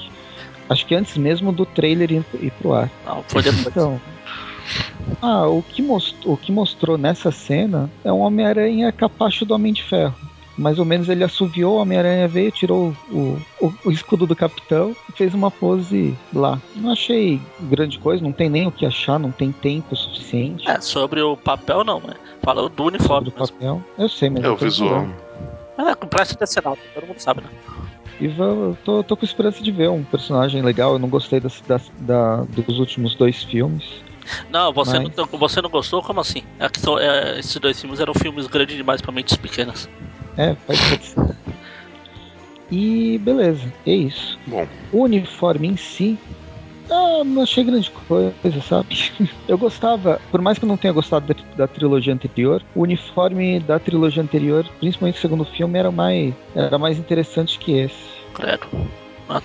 Acho 0.69 0.87
que 0.87 0.95
antes 0.95 1.17
mesmo 1.17 1.53
do 1.53 1.67
trailer 1.67 2.13
ir, 2.13 2.25
ir 2.41 2.53
pro 2.53 2.73
ar. 2.73 2.91
Não, 3.05 3.25
foi 3.27 3.43
depois. 3.43 3.67
Então. 3.67 4.01
Ah, 5.21 5.49
o 5.49 5.63
que, 5.63 5.83
mostrou, 5.83 6.35
o 6.35 6.37
que 6.37 6.53
mostrou 6.53 6.97
nessa 6.97 7.33
cena 7.33 7.91
é 8.05 8.13
um 8.13 8.21
Homem-Aranha 8.21 8.93
capacho 8.93 9.45
do 9.45 9.53
Homem 9.53 9.73
de 9.73 9.83
Ferro 9.83 10.15
mais 10.61 10.79
ou 10.79 10.85
menos 10.85 11.09
ele 11.09 11.25
assoviou, 11.25 11.77
o 11.77 11.81
Homem-Aranha 11.81 12.29
veio, 12.29 12.53
tirou 12.53 12.95
o, 13.11 13.41
o, 13.59 13.75
o, 13.87 13.91
escudo 13.91 14.27
do 14.27 14.37
capitão 14.37 14.95
e 15.09 15.13
fez 15.13 15.33
uma 15.33 15.51
pose 15.51 16.15
lá. 16.35 16.61
Não 16.77 16.93
achei 16.93 17.41
grande 17.63 17.99
coisa, 17.99 18.23
não 18.23 18.31
tem 18.31 18.51
nem 18.51 18.67
o 18.67 18.71
que 18.71 18.85
achar, 18.85 19.19
não 19.19 19.33
tem 19.33 19.51
tempo 19.51 19.97
suficiente. 19.97 20.69
É, 20.71 20.79
sobre 20.81 21.23
o 21.23 21.35
papel 21.35 21.83
não, 21.83 21.99
né? 22.01 22.15
Falou 22.43 22.69
do 22.69 22.85
uniforme. 22.85 23.31
Sobre 23.31 23.43
o 23.43 23.49
papel, 23.49 23.85
eu 23.99 24.09
sei, 24.09 24.29
mas. 24.29 24.45
É 24.45 24.51
o 24.51 24.57
visual. 24.57 25.07
É, 25.79 25.95
com 25.95 26.07
pressa 26.07 26.35
atenção, 26.35 26.77
todo 26.95 27.07
mundo 27.07 27.19
sabe, 27.19 27.41
né? 27.41 27.49
E 28.21 28.29
vou, 28.29 28.77
tô, 28.85 29.03
tô 29.03 29.17
com 29.17 29.25
esperança 29.25 29.63
de 29.63 29.73
ver 29.73 29.89
um 29.89 30.05
personagem 30.05 30.61
legal. 30.61 30.93
Eu 30.93 30.99
não 30.99 31.09
gostei 31.09 31.41
das, 31.41 31.63
das, 31.67 31.91
da, 32.01 32.43
dos 32.43 32.79
últimos 32.79 33.15
dois 33.15 33.43
filmes. 33.45 33.83
Não, 34.51 34.71
você, 34.75 34.99
mas... 34.99 35.17
não, 35.17 35.27
você 35.27 35.63
não 35.63 35.71
gostou? 35.71 36.03
Como 36.03 36.21
assim? 36.21 36.43
É 36.59 36.69
que 36.69 36.79
são, 36.79 36.99
é, 36.99 37.39
esses 37.39 37.57
dois 37.57 37.81
filmes 37.81 37.99
eram 37.99 38.13
filmes 38.13 38.47
grandes 38.47 38.77
demais 38.77 39.01
para 39.01 39.11
mentes 39.11 39.39
pequenas. 39.39 39.89
É, 40.37 40.55
pode 40.67 40.79
ser. 40.79 41.37
E 42.71 43.19
beleza, 43.19 43.73
é 43.87 43.93
isso. 43.93 44.39
Bom. 44.47 44.67
O 44.93 45.03
uniforme 45.03 45.69
em 45.69 45.77
si, 45.77 46.17
ah, 46.91 47.23
não 47.25 47.43
achei 47.43 47.65
grande 47.65 47.91
coisa, 47.91 48.61
sabe? 48.63 49.13
Eu 49.49 49.59
gostava, 49.59 50.21
por 50.31 50.41
mais 50.41 50.59
que 50.59 50.65
eu 50.65 50.69
não 50.69 50.77
tenha 50.77 50.93
gostado 50.93 51.27
da, 51.27 51.35
da, 51.57 51.69
trilogia 51.69 52.13
anterior, 52.13 52.63
o 52.75 52.83
uniforme 52.83 53.61
da 53.61 53.79
trilogia 53.79 54.23
anterior, 54.23 54.67
principalmente 54.79 55.19
o 55.19 55.21
segundo 55.21 55.45
filme, 55.45 55.79
era 55.79 55.91
mais, 55.91 56.35
era 56.55 56.79
mais 56.79 56.99
interessante 56.99 57.59
que 57.59 57.73
esse. 57.73 58.21
Credo. 58.35 58.67
Ah, 59.31 59.43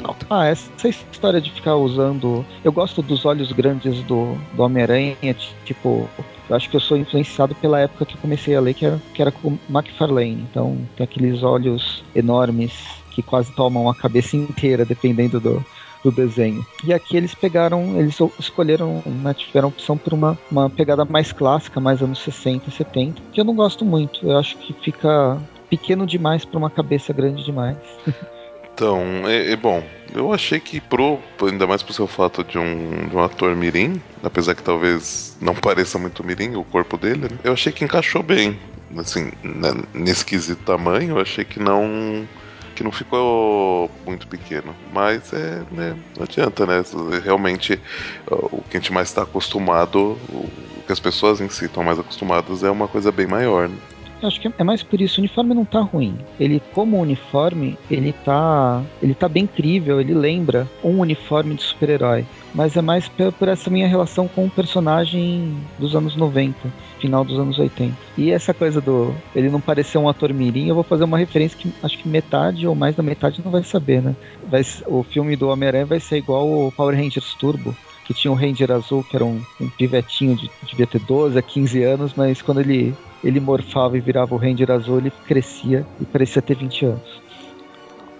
não. 0.00 0.16
Ah, 0.30 0.46
essa 0.46 0.88
história 0.88 1.40
de 1.40 1.50
ficar 1.50 1.76
usando. 1.76 2.46
Eu 2.62 2.70
gosto 2.70 3.02
dos 3.02 3.24
olhos 3.24 3.50
grandes 3.50 4.02
do, 4.04 4.36
do 4.52 4.62
Homem-Aranha, 4.62 5.36
tipo, 5.64 6.08
eu 6.48 6.56
acho 6.56 6.70
que 6.70 6.76
eu 6.76 6.80
sou 6.80 6.96
influenciado 6.96 7.54
pela 7.56 7.80
época 7.80 8.06
que 8.06 8.14
eu 8.14 8.20
comecei 8.20 8.54
a 8.54 8.60
ler, 8.60 8.74
que 8.74 8.86
era, 8.86 9.02
que 9.12 9.20
era 9.20 9.32
com 9.32 9.58
McFarlane. 9.68 10.46
Então, 10.50 10.78
tem 10.96 11.04
aqueles 11.04 11.42
olhos 11.42 12.02
enormes 12.14 12.72
que 13.10 13.22
quase 13.22 13.50
tomam 13.52 13.88
a 13.88 13.94
cabeça 13.94 14.36
inteira, 14.36 14.84
dependendo 14.84 15.40
do, 15.40 15.64
do 16.02 16.12
desenho. 16.12 16.64
E 16.84 16.92
aqui 16.92 17.16
eles 17.16 17.34
pegaram, 17.34 17.98
eles 17.98 18.18
escolheram, 18.38 19.02
né, 19.06 19.32
tiveram 19.34 19.68
opção 19.68 19.96
por 19.96 20.12
uma, 20.12 20.38
uma 20.50 20.68
pegada 20.68 21.04
mais 21.04 21.32
clássica, 21.32 21.80
mais 21.80 22.02
anos 22.02 22.18
60, 22.20 22.70
70, 22.70 23.22
que 23.32 23.40
eu 23.40 23.44
não 23.44 23.54
gosto 23.54 23.84
muito. 23.84 24.28
Eu 24.28 24.36
acho 24.36 24.56
que 24.58 24.72
fica 24.74 25.40
pequeno 25.70 26.06
demais 26.06 26.44
para 26.44 26.58
uma 26.58 26.70
cabeça 26.70 27.12
grande 27.12 27.44
demais. 27.44 27.78
Então, 28.74 29.22
é, 29.28 29.52
é 29.52 29.56
bom. 29.56 29.84
Eu 30.12 30.32
achei 30.32 30.58
que 30.58 30.80
pro, 30.80 31.20
ainda 31.42 31.66
mais 31.66 31.82
pro 31.82 31.94
seu 31.94 32.08
fato 32.08 32.42
de 32.42 32.58
um, 32.58 33.08
de 33.08 33.16
um 33.16 33.22
ator 33.22 33.54
mirim, 33.54 34.02
apesar 34.22 34.54
que 34.54 34.62
talvez 34.62 35.36
não 35.40 35.54
pareça 35.54 35.96
muito 35.96 36.24
mirim 36.24 36.56
o 36.56 36.64
corpo 36.64 36.96
dele, 36.96 37.28
né? 37.28 37.38
eu 37.44 37.52
achei 37.52 37.72
que 37.72 37.84
encaixou 37.84 38.22
bem. 38.22 38.58
Assim, 38.96 39.32
né, 39.42 39.72
nesse 39.92 40.24
quesito 40.24 40.62
tamanho, 40.64 41.16
eu 41.16 41.20
achei 41.20 41.44
que 41.44 41.58
não 41.58 42.26
que 42.74 42.82
não 42.82 42.90
ficou 42.90 43.88
muito 44.04 44.26
pequeno. 44.26 44.74
Mas 44.92 45.32
é, 45.32 45.62
né, 45.70 45.96
não 46.16 46.24
adianta, 46.24 46.66
né? 46.66 46.82
Realmente 47.22 47.80
o 48.28 48.60
que 48.62 48.76
a 48.76 48.80
gente 48.80 48.92
mais 48.92 49.08
está 49.08 49.22
acostumado, 49.22 50.18
o 50.28 50.50
que 50.84 50.92
as 50.92 50.98
pessoas 50.98 51.40
em 51.40 51.48
si 51.48 51.66
estão 51.66 51.84
mais 51.84 51.98
acostumadas 51.98 52.64
é 52.64 52.70
uma 52.70 52.88
coisa 52.88 53.12
bem 53.12 53.26
maior. 53.26 53.68
Né? 53.68 53.76
Acho 54.22 54.40
que 54.40 54.50
é 54.56 54.64
mais 54.64 54.82
por 54.82 55.00
isso, 55.00 55.20
o 55.20 55.20
uniforme 55.20 55.54
não 55.54 55.64
tá 55.64 55.80
ruim. 55.80 56.16
Ele, 56.38 56.60
como 56.72 57.00
uniforme, 57.00 57.76
ele 57.90 58.12
tá. 58.24 58.82
ele 59.02 59.14
tá 59.14 59.28
bem 59.28 59.44
incrível, 59.44 60.00
ele 60.00 60.14
lembra 60.14 60.68
um 60.82 61.00
uniforme 61.00 61.54
de 61.54 61.62
super-herói. 61.62 62.24
Mas 62.54 62.76
é 62.76 62.82
mais 62.82 63.10
por 63.38 63.48
essa 63.48 63.68
minha 63.68 63.88
relação 63.88 64.28
com 64.28 64.46
o 64.46 64.50
personagem 64.50 65.56
dos 65.78 65.96
anos 65.96 66.14
90, 66.14 66.54
final 67.00 67.24
dos 67.24 67.38
anos 67.38 67.58
80. 67.58 67.94
E 68.16 68.30
essa 68.30 68.54
coisa 68.54 68.80
do 68.80 69.14
ele 69.34 69.50
não 69.50 69.60
parecer 69.60 69.98
um 69.98 70.08
ator 70.08 70.32
mirim, 70.32 70.68
eu 70.68 70.74
vou 70.74 70.84
fazer 70.84 71.04
uma 71.04 71.18
referência 71.18 71.58
que 71.58 71.72
acho 71.82 71.98
que 71.98 72.08
metade 72.08 72.66
ou 72.66 72.74
mais 72.74 72.94
da 72.94 73.02
metade 73.02 73.42
não 73.44 73.50
vai 73.50 73.64
saber, 73.64 74.00
né? 74.00 74.14
Vai, 74.48 74.62
o 74.86 75.02
filme 75.02 75.34
do 75.34 75.48
Homem-Aranha 75.48 75.86
vai 75.86 76.00
ser 76.00 76.18
igual 76.18 76.48
o 76.48 76.72
Power 76.72 76.96
Rangers 76.96 77.34
Turbo 77.34 77.74
que 78.04 78.14
tinha 78.14 78.30
um 78.30 78.34
Ranger 78.34 78.70
azul, 78.72 79.02
que 79.02 79.16
era 79.16 79.24
um, 79.24 79.42
um 79.60 79.68
pivetinho, 79.68 80.36
de, 80.36 80.50
devia 80.68 80.86
ter 80.86 81.00
12 81.00 81.38
a 81.38 81.42
15 81.42 81.82
anos, 81.82 82.12
mas 82.14 82.42
quando 82.42 82.60
ele 82.60 82.94
ele 83.22 83.40
morfava 83.40 83.96
e 83.96 84.00
virava 84.00 84.34
o 84.34 84.38
Ranger 84.38 84.70
azul, 84.70 84.98
ele 84.98 85.10
crescia 85.26 85.86
e 85.98 86.04
parecia 86.04 86.42
ter 86.42 86.54
20 86.54 86.84
anos. 86.84 87.24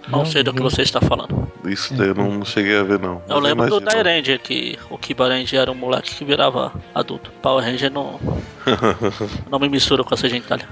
Não, 0.07 0.19
não 0.19 0.25
sei 0.25 0.43
do 0.43 0.53
que 0.53 0.61
você 0.61 0.83
está 0.83 1.01
falando. 1.01 1.47
Isso 1.65 1.93
daí 1.95 2.09
eu 2.09 2.15
não 2.15 2.45
cheguei 2.45 2.77
a 2.77 2.83
ver, 2.83 2.99
não. 2.99 3.21
Eu 3.27 3.39
lembro 3.39 3.67
do 3.67 3.79
Dai 3.79 4.03
Ranger, 4.03 4.39
que 4.39 4.77
o 4.89 4.97
Kiba 4.97 5.27
Ranger 5.27 5.61
era 5.61 5.71
um 5.71 5.75
moleque 5.75 6.13
que 6.13 6.23
virava 6.23 6.71
adulto. 6.93 7.31
Power 7.41 7.63
Ranger 7.63 7.91
não. 7.91 8.19
não 9.49 9.59
me 9.59 9.67
mistura 9.67 10.03
com 10.03 10.13
essa 10.13 10.29
gentalha. 10.29 10.67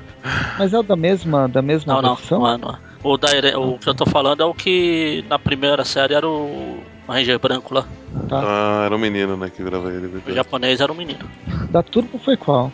Mas 0.58 0.74
é 0.74 0.80
o 0.80 0.84
da 0.84 0.96
mesma, 0.96 1.48
da 1.48 1.62
mesma 1.62 2.02
não, 2.02 2.16
versão? 2.16 2.40
Não, 2.40 2.48
não 2.48 2.54
é, 2.54 2.58
não 2.58 2.70
é. 2.70 2.78
O, 3.04 3.18
Dai, 3.18 3.56
o 3.56 3.78
que 3.80 3.90
eu 3.90 3.96
tô 3.96 4.06
falando 4.06 4.42
é 4.42 4.46
o 4.46 4.54
que 4.54 5.26
na 5.28 5.40
primeira 5.40 5.84
série 5.84 6.14
era 6.14 6.28
o 6.28 6.84
Ranger 7.08 7.40
branco 7.40 7.74
lá. 7.74 7.86
Tá. 8.30 8.42
Ah, 8.44 8.84
era 8.86 8.96
um 8.96 9.00
menino, 9.00 9.36
né, 9.36 9.50
que 9.50 9.62
virava 9.62 9.92
ele. 9.92 10.22
O 10.26 10.34
japonês 10.34 10.80
era 10.80 10.92
um 10.92 10.96
menino. 10.96 11.30
Da 11.70 11.84
Turbo 11.84 12.18
foi 12.18 12.38
qual? 12.38 12.72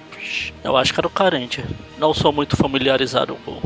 Eu 0.64 0.78
acho 0.78 0.94
que 0.94 1.00
era 1.00 1.08
o 1.08 1.10
Carente. 1.10 1.64
Não 1.98 2.14
sou 2.14 2.32
muito 2.32 2.56
familiarizado 2.56 3.36
com. 3.46 3.60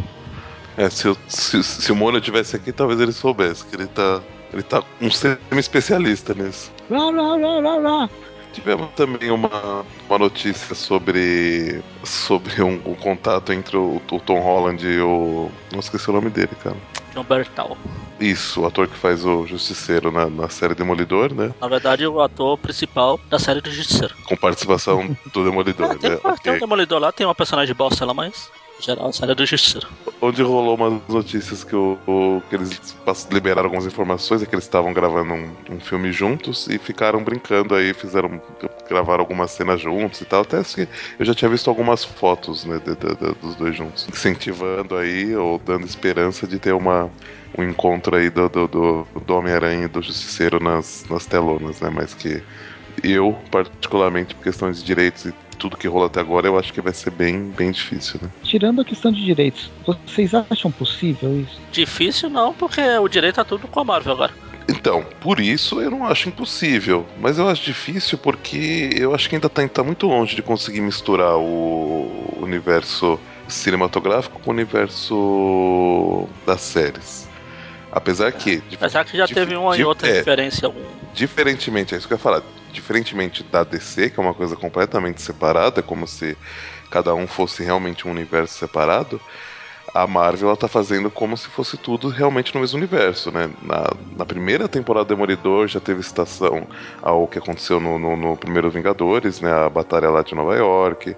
É, 0.78 0.90
se, 0.90 1.08
eu, 1.08 1.18
se, 1.28 1.64
se 1.64 1.92
o 1.92 1.96
Mono 1.96 2.20
tivesse 2.20 2.56
aqui, 2.56 2.72
talvez 2.72 3.00
ele 3.00 3.12
soubesse 3.12 3.66
que 3.66 3.76
ele 3.76 3.88
tá. 3.88 4.22
Ele 4.52 4.64
tá 4.64 4.84
um 5.02 5.10
semi-especialista 5.10 6.36
nisso. 6.36 6.72
Lá, 6.88 7.10
lá, 7.10 7.36
lá, 7.36 7.60
lá, 7.60 7.76
lá. 7.78 8.10
Tivemos 8.54 8.88
também 8.96 9.32
uma, 9.32 9.84
uma 10.08 10.20
notícia 10.20 10.76
sobre 10.76 11.82
sobre 12.04 12.62
um, 12.62 12.80
um 12.86 12.94
contato 12.94 13.52
entre 13.52 13.76
o, 13.76 14.00
o, 14.12 14.20
Tom 14.20 14.40
Holland 14.40 14.86
e 14.86 15.00
o. 15.00 15.50
Não 15.72 15.80
esqueci 15.80 16.08
o 16.12 16.14
nome 16.14 16.30
dele, 16.30 16.52
cara. 16.64 16.78
John 17.14 17.24
Bertal. 17.24 17.78
Isso, 18.20 18.62
o 18.62 18.66
ator 18.66 18.88
que 18.88 18.96
faz 18.96 19.26
o 19.26 19.46
Justiceiro 19.46 20.12
na, 20.12 20.30
na 20.30 20.50
série 20.50 20.76
Demolidor, 20.76 21.34
né? 21.34 21.54
Na 21.60 21.68
verdade, 21.68 22.06
o 22.08 22.22
ator 22.22 22.58
principal 22.58 23.20
da 23.30 23.40
série 23.40 23.62
do 23.62 23.72
Justiceiro. 23.72 24.16
Com 24.26 24.38
participação 24.38 25.16
do 25.34 25.44
Demolidor, 25.44 25.92
é, 25.92 25.96
tem, 25.96 26.10
né? 26.12 26.18
Tem 26.18 26.32
okay. 26.32 26.52
um 26.54 26.60
Demolidor 26.60 27.00
lá, 27.00 27.12
tem 27.12 27.26
uma 27.26 27.36
personagem 27.36 27.76
bosta 27.76 28.06
lá, 28.06 28.14
mas 28.14 28.50
geral, 28.80 29.08
a 29.08 29.14
série 29.14 29.34
do 29.34 29.46
Justiceiro. 29.46 29.88
Onde 30.22 30.42
rolou 30.42 30.76
umas 30.76 31.02
notícias 31.08 31.64
que, 31.64 31.76
o, 31.76 31.98
o, 32.08 32.42
que 32.50 32.56
eles 32.56 32.96
liberaram 33.32 33.66
algumas 33.66 33.86
informações, 33.86 34.42
é 34.42 34.46
que 34.46 34.54
eles 34.54 34.66
estavam 34.66 34.94
gravando 34.94 35.34
um, 35.34 35.56
um, 35.72 35.80
filme 35.80 36.12
juntos 36.12 36.68
e 36.68 36.78
ficaram 36.78 37.24
brincando 37.24 37.76
aí, 37.76 37.94
fizeram. 37.94 38.42
Gravaram 38.88 39.22
algumas 39.22 39.52
cenas 39.52 39.82
juntos 39.82 40.22
e 40.22 40.26
tal. 40.26 40.42
Até 40.42 40.64
que 40.64 40.88
eu 41.20 41.26
já 41.26 41.34
tinha 41.34 41.50
visto 41.50 41.70
algumas 41.70 42.04
fotos 42.04 42.66
né, 42.66 42.80
de, 42.80 42.96
de, 42.96 43.16
de, 43.16 43.40
dos 43.40 43.56
dois 43.56 43.76
juntos, 43.76 44.08
incentivando 44.10 44.96
aí, 44.96 45.36
ou 45.36 45.60
dando 45.60 45.86
esperança 45.86 46.48
de 46.48 46.60
ter 46.60 46.74
uma, 46.74 47.10
um 47.58 47.64
encontro 47.64 48.16
aí 48.16 48.30
do, 48.30 48.50
do, 48.50 48.68
do, 48.68 49.08
do 49.26 49.36
Homem-Aranha 49.36 49.86
e 49.86 49.88
do 49.88 50.02
Justiceiro 50.02 50.60
nas, 50.60 51.06
nas 51.10 51.26
telonas, 51.26 51.82
né? 51.82 51.90
Mas 51.90 52.14
que 52.14 52.42
eu, 53.04 53.38
particularmente, 53.50 54.36
por 54.36 54.44
questões 54.44 54.80
de 54.80 54.84
direitos 54.84 55.26
e 55.26 55.34
tudo 55.58 55.78
que 55.78 55.88
rola 55.88 56.08
até 56.08 56.20
agora, 56.20 56.48
eu 56.48 56.58
acho 56.58 56.74
que 56.74 56.82
vai 56.82 56.94
ser 56.94 57.12
bem, 57.12 57.50
bem 57.52 57.72
difícil, 57.72 58.20
né? 58.22 58.30
Tirando 58.44 58.82
a 58.82 58.86
questão 58.86 59.12
de 59.12 59.24
direitos, 59.24 59.72
vocês 60.06 60.34
acham 60.34 60.72
possível 60.72 61.40
isso? 61.40 61.60
Difícil 61.72 62.30
não, 62.30 62.54
porque 62.54 62.82
o 62.82 63.08
direito 63.08 63.36
tá 63.36 63.46
tudo 63.46 63.68
com 63.68 63.80
a 63.80 63.84
Marvel 63.84 64.14
agora. 64.14 64.34
Então, 64.68 65.06
por 65.20 65.40
isso 65.40 65.82
eu 65.82 65.92
não 65.92 66.06
acho 66.06 66.30
impossível. 66.30 67.06
Mas 67.18 67.38
eu 67.38 67.48
acho 67.48 67.64
difícil 67.64 68.18
porque 68.18 68.92
eu 68.96 69.14
acho 69.14 69.30
que 69.30 69.36
ainda 69.36 69.50
tá, 69.50 69.68
tá 69.68 69.84
muito 69.84 70.08
longe 70.08 70.36
de 70.36 70.42
conseguir 70.42 70.82
misturar 70.82 71.38
o 71.38 72.38
universo 72.42 73.20
cinematográfico 73.48 74.40
com 74.40 74.50
o 74.50 74.54
universo 74.54 76.28
das 76.46 76.62
séries. 76.62 77.28
Apesar 77.92 78.32
que. 78.32 78.64
Apesar 78.74 79.06
que 79.06 79.18
já 79.18 79.28
teve 79.28 79.56
uma 79.56 79.78
e 79.78 79.84
outra 79.84 80.08
é, 80.08 80.18
diferença. 80.20 80.74
Diferentemente, 81.14 81.94
é 81.94 81.98
isso 81.98 82.08
que 82.08 82.14
eu 82.14 82.18
ia 82.18 82.22
falar 82.22 82.42
diferentemente 82.72 83.44
da 83.44 83.64
DC, 83.64 84.10
que 84.10 84.20
é 84.20 84.24
uma 84.24 84.34
coisa 84.34 84.56
completamente 84.56 85.22
separada, 85.22 85.84
como 85.84 86.08
se 86.08 86.36
cada 86.90 87.14
um 87.14 87.28
fosse 87.28 87.64
realmente 87.64 88.08
um 88.08 88.12
universo 88.12 88.58
separado, 88.58 89.22
a 89.94 90.08
Marvel 90.08 90.48
ela 90.48 90.58
tá 90.58 90.68
fazendo 90.68 91.12
como 91.12 91.38
se 91.38 91.48
fosse 91.48 91.78
tudo 91.78 92.10
realmente 92.10 92.54
no 92.56 92.62
mesmo 92.62 92.78
universo, 92.78 93.32
né? 93.32 93.50
Na, 93.62 93.92
na 94.18 94.26
primeira 94.26 94.68
temporada 94.68 95.06
do 95.06 95.10
Demolidor 95.10 95.68
já 95.68 95.80
teve 95.80 96.02
citação 96.02 96.66
ao 97.02 97.28
que 97.28 97.38
aconteceu 97.38 97.80
no, 97.80 98.00
no, 98.00 98.16
no 98.16 98.36
primeiro 98.36 98.72
Vingadores, 98.72 99.40
né? 99.40 99.52
A 99.52 99.70
batalha 99.70 100.10
lá 100.10 100.24
de 100.24 100.34
Nova 100.34 100.56
York 100.56 101.16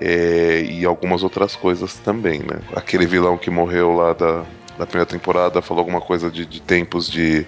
é, 0.00 0.62
e 0.62 0.84
algumas 0.86 1.22
outras 1.22 1.54
coisas 1.54 1.94
também, 1.98 2.40
né? 2.40 2.60
Aquele 2.74 3.04
vilão 3.04 3.36
que 3.36 3.50
morreu 3.50 3.92
lá 3.92 4.14
da, 4.14 4.42
da 4.78 4.86
primeira 4.86 5.06
temporada 5.06 5.60
falou 5.60 5.80
alguma 5.80 6.00
coisa 6.00 6.30
de, 6.30 6.46
de 6.46 6.62
tempos 6.62 7.10
de 7.10 7.46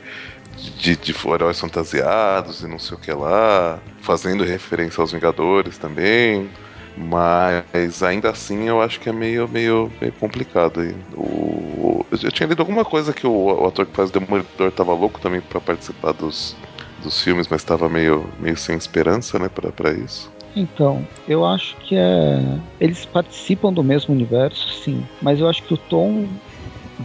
de, 0.56 0.96
de 0.96 1.14
heróis 1.28 1.60
fantasiados 1.60 2.62
e 2.62 2.66
não 2.66 2.78
sei 2.78 2.96
o 2.96 3.00
que 3.00 3.12
lá, 3.12 3.78
fazendo 4.00 4.44
referência 4.44 5.00
aos 5.00 5.12
Vingadores 5.12 5.78
também. 5.78 6.50
Mas 6.96 8.02
ainda 8.02 8.30
assim 8.30 8.68
eu 8.68 8.80
acho 8.80 8.98
que 8.98 9.08
é 9.08 9.12
meio, 9.12 9.46
meio, 9.46 9.92
meio 10.00 10.12
complicado 10.14 10.80
aí. 10.80 10.94
O, 11.14 12.04
eu 12.10 12.32
tinha 12.32 12.48
lido 12.48 12.60
alguma 12.60 12.84
coisa 12.84 13.12
que 13.12 13.26
o, 13.26 13.32
o 13.32 13.66
ator 13.66 13.84
que 13.84 13.92
faz 13.92 14.08
o 14.08 14.12
Demolidor 14.12 14.72
tava 14.72 14.94
louco 14.94 15.20
também 15.20 15.40
para 15.42 15.60
participar 15.60 16.12
dos, 16.12 16.56
dos 17.02 17.22
filmes, 17.22 17.48
mas 17.48 17.60
estava 17.60 17.88
meio, 17.88 18.26
meio 18.40 18.56
sem 18.56 18.76
esperança, 18.76 19.38
né, 19.38 19.48
para 19.48 19.92
isso. 19.92 20.32
Então, 20.54 21.06
eu 21.28 21.44
acho 21.44 21.76
que 21.80 21.94
é. 21.94 22.58
Eles 22.80 23.04
participam 23.04 23.70
do 23.70 23.84
mesmo 23.84 24.14
universo, 24.14 24.66
sim. 24.82 25.06
Mas 25.20 25.38
eu 25.38 25.48
acho 25.48 25.62
que 25.62 25.74
o 25.74 25.76
tom 25.76 26.26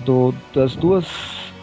do, 0.06 0.34
das 0.56 0.74
duas 0.78 1.06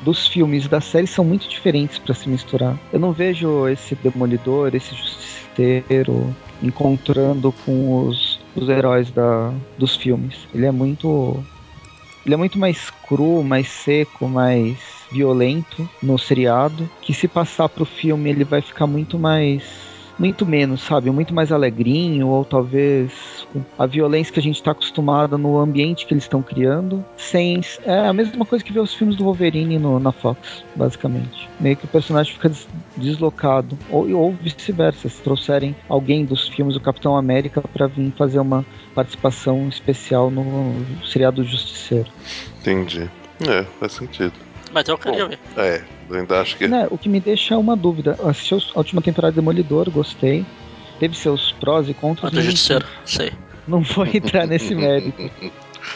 dos 0.03 0.27
filmes 0.29 0.69
da 0.69 0.83
série 0.83 1.07
são 1.07 1.25
muito 1.25 1.49
diferentes 1.49 1.99
para 1.99 2.15
se 2.15 2.29
misturar. 2.29 2.79
Eu 2.93 3.01
não 3.01 3.13
vejo 3.13 3.67
esse 3.69 3.95
Demolidor, 3.97 4.75
esse 4.75 4.95
Justiceiro 4.95 6.37
encontrando 6.63 7.53
com 7.53 8.07
os, 8.07 8.39
os 8.55 8.69
heróis 8.69 9.11
da, 9.11 9.51
dos 9.79 9.97
filmes. 9.97 10.47
Ele 10.53 10.67
é 10.67 10.73
muito. 10.73 11.45
Ele 12.25 12.35
é 12.35 12.37
muito 12.37 12.59
mais 12.59 12.91
cru, 12.91 13.43
mais 13.43 13.69
seco, 13.69 14.29
mais 14.29 15.07
violento 15.11 15.89
no 16.03 16.19
seriado. 16.19 16.91
Que 17.01 17.15
se 17.15 17.27
passar 17.27 17.69
pro 17.69 17.85
filme 17.87 18.29
ele 18.31 18.45
vai 18.45 18.61
ficar 18.61 18.87
muito 18.87 19.19
mais 19.19 19.88
muito 20.19 20.45
menos, 20.45 20.83
sabe? 20.83 21.11
Muito 21.11 21.33
mais 21.33 21.53
alegrinho, 21.53 22.29
ou 22.29 22.45
talvez 22.45 23.13
a 23.79 23.87
violência 23.87 24.33
que 24.33 24.41
a 24.41 24.43
gente 24.43 24.57
está 24.57 24.73
acostumado 24.73 25.39
no 25.39 25.59
ambiente 25.59 26.07
que 26.07 26.13
eles 26.13 26.25
estão 26.25 26.43
criando, 26.43 27.05
sem. 27.17 27.61
É 27.85 28.01
a 28.01 28.13
mesma 28.13 28.45
coisa 28.45 28.65
que 28.65 28.73
ver 28.73 28.81
os 28.81 28.95
filmes 28.95 29.17
do 29.17 29.25
Wolverine 29.25 29.79
no, 29.79 29.99
na 30.01 30.13
Fox, 30.13 30.65
basicamente. 30.75 31.49
Meio 31.61 31.77
que 31.77 31.85
o 31.85 31.89
personagem 31.89 32.33
fica 32.33 32.49
des 32.49 32.67
deslocado, 32.97 33.79
ou, 33.91 34.11
ou 34.13 34.33
vice-versa, 34.33 35.09
se 35.09 35.23
trouxerem 35.23 35.75
alguém 35.89 36.25
dos 36.25 36.49
filmes 36.49 36.75
do 36.75 36.81
Capitão 36.81 37.17
América 37.17 37.61
para 37.61 37.87
vir 37.87 38.13
fazer 38.17 38.41
uma 38.41 38.67
participação 38.95 39.69
especial 39.69 40.31
no 40.31 40.75
seriado 41.07 41.45
Justiceiro. 41.45 42.11
Entendi. 42.61 43.09
É, 43.49 43.63
faz 43.79 43.93
sentido. 43.93 44.33
Mas 44.73 44.89
eu 44.89 44.99
queria 44.99 45.25
Bom, 45.25 45.31
ver. 45.31 45.39
É, 45.57 45.85
ainda 46.11 46.41
acho 46.41 46.57
que. 46.57 46.69
Né, 46.69 46.87
o 46.91 46.99
que 46.99 47.09
me 47.09 47.21
deixa 47.21 47.57
uma 47.57 47.77
dúvida. 47.77 48.17
Eu 48.19 48.29
assisti 48.29 48.55
a 48.55 48.79
última 48.79 49.03
temporada 49.03 49.33
de 49.33 49.37
Demolidor, 49.37 49.91
gostei. 49.91 50.45
Teve 50.99 51.17
seus 51.17 51.53
prós 51.53 51.89
e 51.89 51.95
contras. 51.95 52.33
Do 52.33 52.43
Justiceiro, 52.43 52.85
sei. 53.05 53.33
Não 53.69 53.83
vou 53.83 54.07
entrar 54.07 54.47
nesse 54.47 54.75
mérito. 54.75 55.31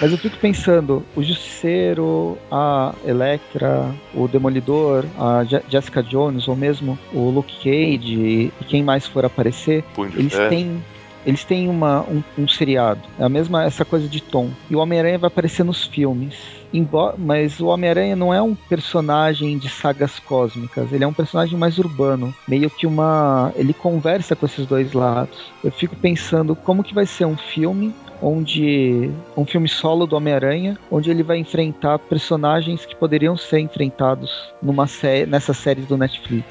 Mas 0.01 0.11
eu 0.11 0.18
fico 0.18 0.37
pensando, 0.38 1.05
o 1.16 1.22
Justiceiro, 1.22 2.38
a 2.51 2.94
Electra, 3.05 3.94
o 4.14 4.29
Demolidor, 4.29 5.05
a 5.18 5.44
Jessica 5.68 6.03
Jones, 6.03 6.48
ou 6.48 6.57
mesmo 6.57 6.98
o 7.12 7.31
Luke 7.31 7.55
Cage 7.57 8.53
e 8.61 8.64
quem 8.68 8.83
mais 8.83 9.07
for 9.07 9.25
aparecer, 9.25 9.85
eles 10.16 10.35
têm 10.48 10.83
eles 11.25 11.44
têm 11.44 11.68
uma, 11.68 12.01
um, 12.03 12.22
um 12.37 12.48
seriado. 12.48 13.01
É 13.18 13.25
a 13.25 13.29
mesma 13.29 13.64
essa 13.64 13.85
coisa 13.85 14.09
de 14.09 14.20
tom. 14.20 14.51
E 14.68 14.75
o 14.75 14.81
Homem-Aranha 14.81 15.18
vai 15.18 15.29
aparecer 15.29 15.64
nos 15.64 15.87
filmes 15.87 16.62
embora, 16.72 17.14
mas 17.18 17.61
o 17.61 17.66
Homem-Aranha 17.66 18.16
não 18.16 18.32
é 18.32 18.40
um 18.40 18.54
personagem 18.54 19.58
de 19.58 19.68
sagas 19.68 20.18
cósmicas, 20.18 20.92
ele 20.92 21.04
é 21.04 21.06
um 21.06 21.12
personagem 21.12 21.58
mais 21.58 21.78
urbano, 21.78 22.35
meio 22.46 22.70
que 22.70 22.87
uma, 22.87 23.52
ele 23.56 23.74
conversa 23.74 24.35
com 24.35 24.46
esses 24.46 24.66
dois 24.66 24.92
lados. 24.92 25.52
Eu 25.62 25.70
fico 25.70 25.96
pensando 25.96 26.56
como 26.56 26.82
que 26.82 26.94
vai 26.94 27.06
ser 27.06 27.24
um 27.24 27.37
filme 27.37 27.94
onde 28.22 29.11
um 29.37 29.44
filme 29.44 29.68
solo 29.68 30.06
do 30.06 30.14
Homem-Aranha, 30.14 30.78
onde 30.88 31.11
ele 31.11 31.24
vai 31.24 31.38
enfrentar 31.38 31.98
personagens 31.98 32.87
que 32.87 32.94
poderiam 32.94 33.37
ser 33.37 33.58
enfrentados 33.58 34.30
numa 34.62 34.87
sé 34.87 35.26
nessa 35.26 35.52
série 35.52 35.82
do 35.82 35.96
Netflix. 35.98 36.46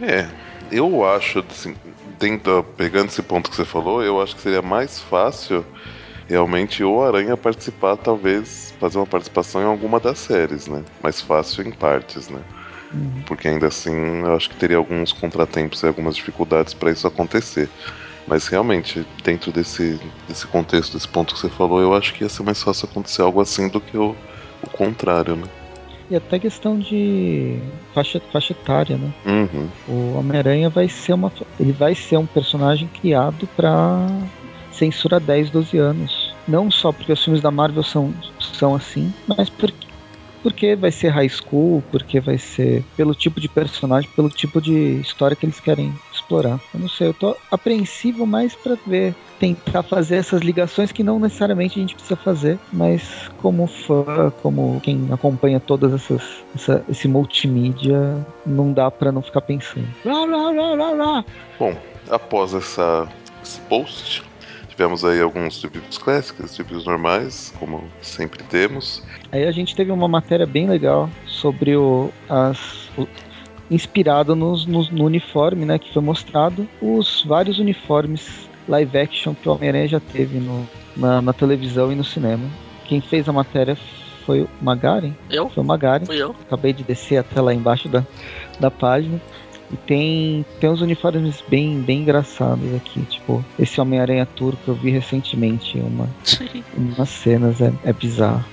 É, 0.00 0.28
eu 0.70 1.06
acho, 1.06 1.42
assim, 1.50 1.74
tenta, 2.18 2.62
pegando 2.76 3.08
esse 3.08 3.22
ponto 3.22 3.48
que 3.48 3.56
você 3.56 3.64
falou, 3.64 4.02
eu 4.02 4.20
acho 4.20 4.36
que 4.36 4.42
seria 4.42 4.60
mais 4.60 5.00
fácil 5.00 5.64
realmente 6.28 6.82
o 6.82 7.02
Aranha 7.02 7.36
participar, 7.36 7.96
talvez 7.96 8.74
fazer 8.80 8.98
uma 8.98 9.06
participação 9.06 9.62
em 9.62 9.66
alguma 9.66 10.00
das 10.00 10.18
séries, 10.18 10.66
né? 10.66 10.82
Mais 11.02 11.20
fácil 11.20 11.66
em 11.66 11.70
partes, 11.70 12.28
né? 12.28 12.40
Uhum. 12.92 13.22
Porque 13.26 13.48
ainda 13.48 13.66
assim, 13.66 13.94
eu 14.20 14.34
acho 14.34 14.50
que 14.50 14.56
teria 14.56 14.76
alguns 14.76 15.12
contratempos 15.12 15.82
e 15.82 15.86
algumas 15.86 16.16
dificuldades 16.16 16.74
para 16.74 16.90
isso 16.90 17.06
acontecer. 17.06 17.68
Mas 18.26 18.48
realmente, 18.48 19.06
dentro 19.22 19.52
desse, 19.52 20.00
desse 20.28 20.46
contexto, 20.46 20.94
desse 20.94 21.06
ponto 21.06 21.34
que 21.34 21.40
você 21.40 21.48
falou, 21.48 21.80
eu 21.80 21.94
acho 21.94 22.12
que 22.12 22.24
ia 22.24 22.28
ser 22.28 22.42
mais 22.42 22.62
fácil 22.62 22.88
acontecer 22.90 23.22
algo 23.22 23.40
assim 23.40 23.68
do 23.68 23.80
que 23.80 23.96
o, 23.96 24.16
o 24.62 24.70
contrário, 24.70 25.36
né? 25.36 25.46
E 26.08 26.14
até 26.14 26.38
questão 26.38 26.78
de 26.78 27.58
faixa, 27.92 28.20
faixa 28.32 28.52
etária, 28.52 28.96
né? 28.96 29.12
Uhum. 29.24 29.68
O 29.88 30.18
Homem-Aranha 30.18 30.70
vai 30.70 30.88
ser 30.88 31.12
uma. 31.14 31.32
Ele 31.58 31.72
vai 31.72 31.96
ser 31.96 32.16
um 32.16 32.26
personagem 32.26 32.88
criado 33.00 33.48
para 33.56 34.06
censura 34.76 35.18
10, 35.18 35.50
12 35.50 35.78
anos. 35.78 36.34
Não 36.46 36.70
só 36.70 36.92
porque 36.92 37.12
os 37.12 37.22
filmes 37.22 37.42
da 37.42 37.50
Marvel 37.50 37.82
são, 37.82 38.14
são 38.38 38.74
assim, 38.74 39.12
mas 39.26 39.48
porque, 39.50 39.86
porque 40.42 40.76
vai 40.76 40.92
ser 40.92 41.08
high 41.08 41.28
school, 41.28 41.82
porque 41.90 42.20
vai 42.20 42.38
ser 42.38 42.84
pelo 42.96 43.14
tipo 43.14 43.40
de 43.40 43.48
personagem, 43.48 44.08
pelo 44.14 44.28
tipo 44.28 44.60
de 44.60 45.00
história 45.00 45.36
que 45.36 45.44
eles 45.44 45.58
querem 45.58 45.92
explorar. 46.12 46.60
Eu 46.72 46.80
não 46.80 46.88
sei, 46.88 47.08
eu 47.08 47.14
tô 47.14 47.36
apreensivo 47.50 48.26
mais 48.26 48.54
para 48.54 48.76
ver 48.86 49.14
tentar 49.40 49.82
fazer 49.82 50.16
essas 50.16 50.40
ligações 50.40 50.92
que 50.92 51.02
não 51.02 51.18
necessariamente 51.18 51.78
a 51.78 51.82
gente 51.82 51.94
precisa 51.94 52.16
fazer, 52.16 52.60
mas 52.72 53.28
como 53.38 53.66
fã, 53.66 54.32
como 54.40 54.80
quem 54.82 55.08
acompanha 55.10 55.58
todas 55.58 55.92
essas 55.92 56.22
essa, 56.54 56.84
esse 56.88 57.08
multimídia, 57.08 58.24
não 58.46 58.72
dá 58.72 58.90
para 58.90 59.10
não 59.10 59.22
ficar 59.22 59.40
pensando. 59.40 59.88
Bom, 61.58 61.76
após 62.08 62.54
essa 62.54 63.08
esse 63.42 63.60
post, 63.62 64.22
tivemos 64.76 65.04
aí 65.04 65.20
alguns 65.22 65.62
reviews 65.62 65.96
clássicos, 65.96 66.56
reviews 66.56 66.84
normais, 66.84 67.52
como 67.58 67.82
sempre 68.02 68.42
temos. 68.44 69.02
Aí 69.32 69.44
a 69.44 69.50
gente 69.50 69.74
teve 69.74 69.90
uma 69.90 70.06
matéria 70.06 70.46
bem 70.46 70.68
legal 70.68 71.08
sobre 71.26 71.74
o 71.74 72.10
as 72.28 72.90
o, 72.96 73.08
inspirado 73.70 74.36
nos, 74.36 74.66
nos, 74.66 74.90
no 74.90 75.04
uniforme, 75.04 75.64
né, 75.64 75.78
que 75.78 75.92
foi 75.92 76.02
mostrado 76.02 76.68
os 76.80 77.24
vários 77.26 77.58
uniformes 77.58 78.48
live 78.68 78.98
action 78.98 79.34
que 79.34 79.48
o 79.48 79.52
Homem-Aranha 79.52 79.88
já 79.88 80.00
teve 80.00 80.38
no, 80.38 80.68
na, 80.96 81.22
na, 81.22 81.32
televisão 81.32 81.90
e 81.90 81.94
no 81.94 82.04
cinema. 82.04 82.44
Quem 82.84 83.00
fez 83.00 83.28
a 83.28 83.32
matéria 83.32 83.76
foi 84.24 84.42
o 84.42 84.48
Magaren. 84.60 85.12
Eu? 85.30 85.48
Foi 85.48 85.62
o 85.62 85.66
Magaren. 85.66 86.04
Fui 86.04 86.20
eu. 86.20 86.34
Acabei 86.46 86.72
de 86.72 86.84
descer 86.84 87.16
até 87.16 87.40
lá 87.40 87.54
embaixo 87.54 87.88
da, 87.88 88.04
da 88.60 88.70
página. 88.70 89.20
E 89.70 89.76
tem, 89.76 90.46
tem 90.60 90.70
uns 90.70 90.80
uniformes 90.80 91.42
bem, 91.48 91.80
bem 91.80 92.00
engraçados 92.02 92.72
aqui. 92.74 93.00
Tipo, 93.06 93.44
esse 93.58 93.80
Homem-Aranha 93.80 94.26
turco 94.26 94.62
eu 94.68 94.74
vi 94.74 94.90
recentemente 94.90 95.78
uma, 95.78 96.08
umas 96.76 97.08
cenas, 97.08 97.60
é, 97.60 97.72
é 97.84 97.92
bizarro. 97.92 98.44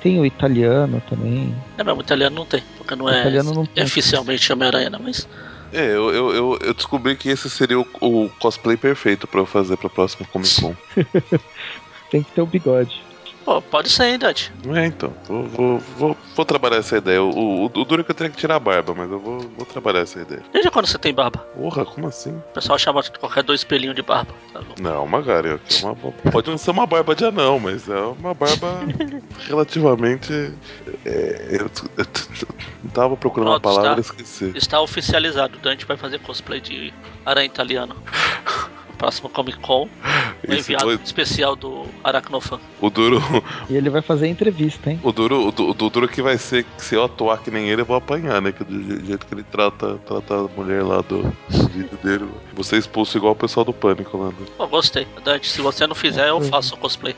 Tem 0.00 0.18
o 0.18 0.26
italiano 0.26 1.02
também. 1.08 1.54
É 1.78 1.84
mesmo, 1.84 2.00
o 2.00 2.02
italiano 2.02 2.36
não 2.36 2.44
tem, 2.44 2.62
porque 2.76 2.94
não 2.94 3.06
o 3.06 3.10
é, 3.10 3.42
não 3.42 3.66
é 3.74 3.84
oficialmente 3.84 4.52
Homem-Aranha, 4.52 4.90
mas. 5.00 5.26
É, 5.72 5.86
eu, 5.86 6.12
eu, 6.12 6.58
eu, 6.60 6.74
descobri 6.74 7.16
que 7.16 7.28
esse 7.28 7.48
seria 7.50 7.80
o, 7.80 7.86
o 8.00 8.28
cosplay 8.38 8.76
perfeito 8.76 9.26
para 9.26 9.40
eu 9.40 9.46
fazer 9.46 9.76
pra 9.76 9.88
próxima 9.88 10.26
Comic 10.30 10.60
Con. 10.60 10.76
Tem 12.10 12.22
que 12.22 12.30
ter 12.30 12.42
o 12.42 12.46
bigode. 12.46 13.02
Pô, 13.44 13.60
pode 13.60 13.90
ser, 13.90 14.04
hein, 14.04 14.18
Dante? 14.18 14.50
É, 14.74 14.86
então. 14.86 15.12
Vou, 15.28 15.46
vou, 15.48 15.78
vou, 15.98 16.16
vou, 16.34 16.44
trabalhar 16.46 16.78
essa 16.78 16.96
ideia. 16.96 17.22
O, 17.22 17.28
o, 17.28 17.64
o 17.66 17.84
duro 17.84 18.00
é 18.00 18.04
que 18.04 18.10
eu 18.10 18.14
teria 18.14 18.30
que 18.30 18.38
tirar 18.38 18.56
a 18.56 18.60
barba, 18.60 18.94
mas 18.94 19.10
eu 19.10 19.20
vou, 19.20 19.38
vou 19.40 19.66
trabalhar 19.66 20.00
essa 20.00 20.20
ideia. 20.20 20.42
Desde 20.50 20.70
quando 20.70 20.86
você 20.86 20.98
tem 20.98 21.12
barba? 21.12 21.40
Porra, 21.54 21.84
como 21.84 22.08
assim? 22.08 22.30
O 22.30 22.54
pessoal 22.54 22.78
chama 22.78 23.02
qualquer 23.20 23.42
dois 23.42 23.62
pelinhos 23.62 23.94
de 23.94 24.02
barba. 24.02 24.32
Tá 24.52 24.62
não, 24.80 25.06
Magari, 25.06 25.50
é 25.50 25.58
uma, 25.82 25.94
pode 26.32 26.50
não 26.50 26.56
ser 26.56 26.70
uma 26.70 26.86
barba 26.86 27.14
de 27.14 27.26
anão, 27.26 27.58
mas 27.60 27.86
é 27.86 28.00
uma 28.00 28.32
barba 28.32 28.80
relativamente. 29.46 30.32
É, 31.04 31.48
eu, 31.50 31.60
eu, 31.60 31.70
eu, 31.98 32.90
tava 32.94 33.14
procurando 33.16 33.60
Pronto, 33.60 33.68
uma 33.68 33.74
palavra 33.74 34.00
e 34.00 34.02
esqueci. 34.02 34.52
Está 34.54 34.80
oficializado. 34.80 35.58
Dante 35.58 35.84
vai 35.84 35.98
fazer 35.98 36.18
cosplay 36.20 36.60
de 36.60 36.94
aranha 37.26 37.46
italiano. 37.46 37.94
próximo 39.04 39.28
Comic 39.28 39.58
Con. 39.60 39.88
Um 40.48 40.54
enviado 40.54 40.84
foi... 40.84 40.94
especial 41.02 41.56
do 41.56 41.86
Aracnofan. 42.02 42.60
O 42.80 42.90
Duro. 42.90 43.22
E 43.68 43.76
ele 43.76 43.90
vai 43.90 44.02
fazer 44.02 44.26
entrevista, 44.26 44.90
hein? 44.90 45.00
O 45.02 45.12
Duro, 45.12 45.48
o, 45.48 45.62
o, 45.62 45.70
o 45.70 45.90
Duro 45.90 46.08
que 46.08 46.22
vai 46.22 46.36
ser 46.38 46.64
que 46.64 46.84
se 46.84 46.94
eu 46.94 47.04
atuar 47.04 47.38
que 47.38 47.50
nem 47.50 47.68
ele, 47.68 47.82
eu 47.82 47.86
vou 47.86 47.96
apanhar, 47.96 48.40
né? 48.40 48.52
Que 48.52 48.64
do 48.64 49.06
jeito 49.06 49.26
que 49.26 49.34
ele 49.34 49.42
trata, 49.44 49.98
trata 50.06 50.34
a 50.34 50.48
mulher 50.48 50.82
lá 50.82 51.00
do, 51.00 51.22
do 51.22 51.68
vídeo 51.68 51.98
dele. 52.02 52.28
Você 52.54 52.76
é 52.76 52.78
expulso 52.78 53.16
igual 53.16 53.32
o 53.32 53.36
pessoal 53.36 53.64
do 53.64 53.72
Pânico 53.72 54.16
lá. 54.16 54.28
Né? 54.28 54.66
Gostei. 54.70 55.06
Dante, 55.24 55.48
se 55.48 55.60
você 55.60 55.86
não 55.86 55.94
fizer, 55.94 56.28
eu 56.28 56.40
faço 56.42 56.74
o 56.74 56.78
cosplay. 56.78 57.14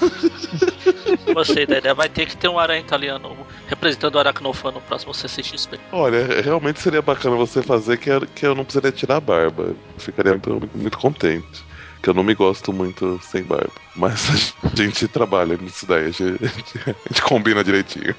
gostei 1.34 1.66
da 1.66 1.78
ideia. 1.78 1.94
Vai 1.94 2.08
ter 2.08 2.26
que 2.26 2.36
ter 2.36 2.48
um 2.48 2.58
aranha 2.58 2.80
italiano 2.80 3.36
representando 3.66 4.14
o 4.14 4.18
Aracnofan 4.18 4.72
no 4.72 4.80
próximo 4.80 5.14
CCXP. 5.14 5.78
Olha, 5.92 6.42
realmente 6.42 6.80
seria 6.80 7.02
bacana 7.02 7.36
você 7.36 7.62
fazer 7.62 7.98
que, 7.98 8.10
que 8.34 8.46
eu 8.46 8.54
não 8.54 8.64
precisaria 8.64 8.92
tirar 8.92 9.16
a 9.16 9.20
barba. 9.20 9.62
Eu 9.64 9.76
ficaria 9.98 10.32
muito, 10.32 10.68
muito 10.74 10.98
contente. 10.98 11.69
Que 12.02 12.10
eu 12.10 12.14
não 12.14 12.24
me 12.24 12.34
gosto 12.34 12.72
muito 12.72 13.18
sem 13.22 13.42
barba. 13.42 13.72
Mas 13.94 14.54
a 14.62 14.68
gente 14.74 15.06
trabalha 15.08 15.56
nisso 15.56 15.86
daí, 15.86 16.06
a 16.06 16.10
gente, 16.10 16.38
a 16.86 17.08
gente 17.08 17.22
combina 17.22 17.62
direitinho. 17.62 18.14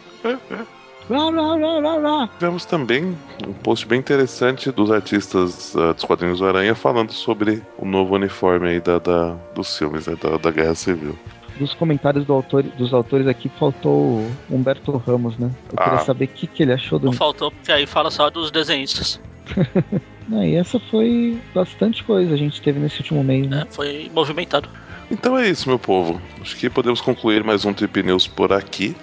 Tivemos 2.37 2.65
também 2.65 3.17
um 3.45 3.53
post 3.53 3.85
bem 3.87 3.99
interessante 3.99 4.71
dos 4.71 4.91
artistas 4.91 5.73
uh, 5.75 5.93
dos 5.93 6.03
quadrinhos 6.03 6.39
do 6.39 6.47
Aranha 6.47 6.75
falando 6.75 7.11
sobre 7.11 7.61
o 7.77 7.85
novo 7.85 8.15
uniforme 8.15 8.69
aí 8.69 8.79
da, 8.79 8.99
da 8.99 9.33
dos 9.55 9.77
filmes, 9.77 10.07
né, 10.07 10.15
da, 10.21 10.37
da 10.37 10.51
Guerra 10.51 10.75
Civil 10.75 11.17
dos 11.59 11.73
comentários 11.75 12.25
do 12.25 12.33
autor, 12.33 12.63
dos 12.63 12.93
autores 12.93 13.27
aqui 13.27 13.49
faltou 13.59 14.25
Humberto 14.49 14.97
Ramos, 14.97 15.37
né? 15.37 15.51
Eu 15.69 15.75
ah. 15.77 15.83
queria 15.83 15.99
saber 15.99 16.25
o 16.25 16.27
que, 16.29 16.47
que 16.47 16.63
ele 16.63 16.73
achou 16.73 16.97
do. 16.97 17.05
Não 17.05 17.13
faltou, 17.13 17.51
porque 17.51 17.71
aí 17.71 17.85
fala 17.85 18.09
só 18.09 18.29
dos 18.29 18.49
desenhistas. 18.49 19.21
Não, 20.31 20.41
e 20.41 20.55
essa 20.55 20.79
foi 20.79 21.37
bastante 21.53 22.05
coisa 22.05 22.33
a 22.33 22.37
gente 22.37 22.61
teve 22.61 22.79
nesse 22.79 22.99
último 22.99 23.21
mês, 23.21 23.45
né? 23.47 23.65
É, 23.67 23.73
foi 23.73 24.09
movimentado. 24.15 24.69
Então 25.11 25.37
é 25.37 25.49
isso, 25.49 25.67
meu 25.67 25.77
povo. 25.77 26.21
Acho 26.39 26.55
que 26.55 26.69
podemos 26.69 27.01
concluir 27.01 27.43
mais 27.43 27.65
um 27.65 27.73
Trip 27.73 28.01
News 28.01 28.27
por 28.27 28.53
aqui. 28.53 28.95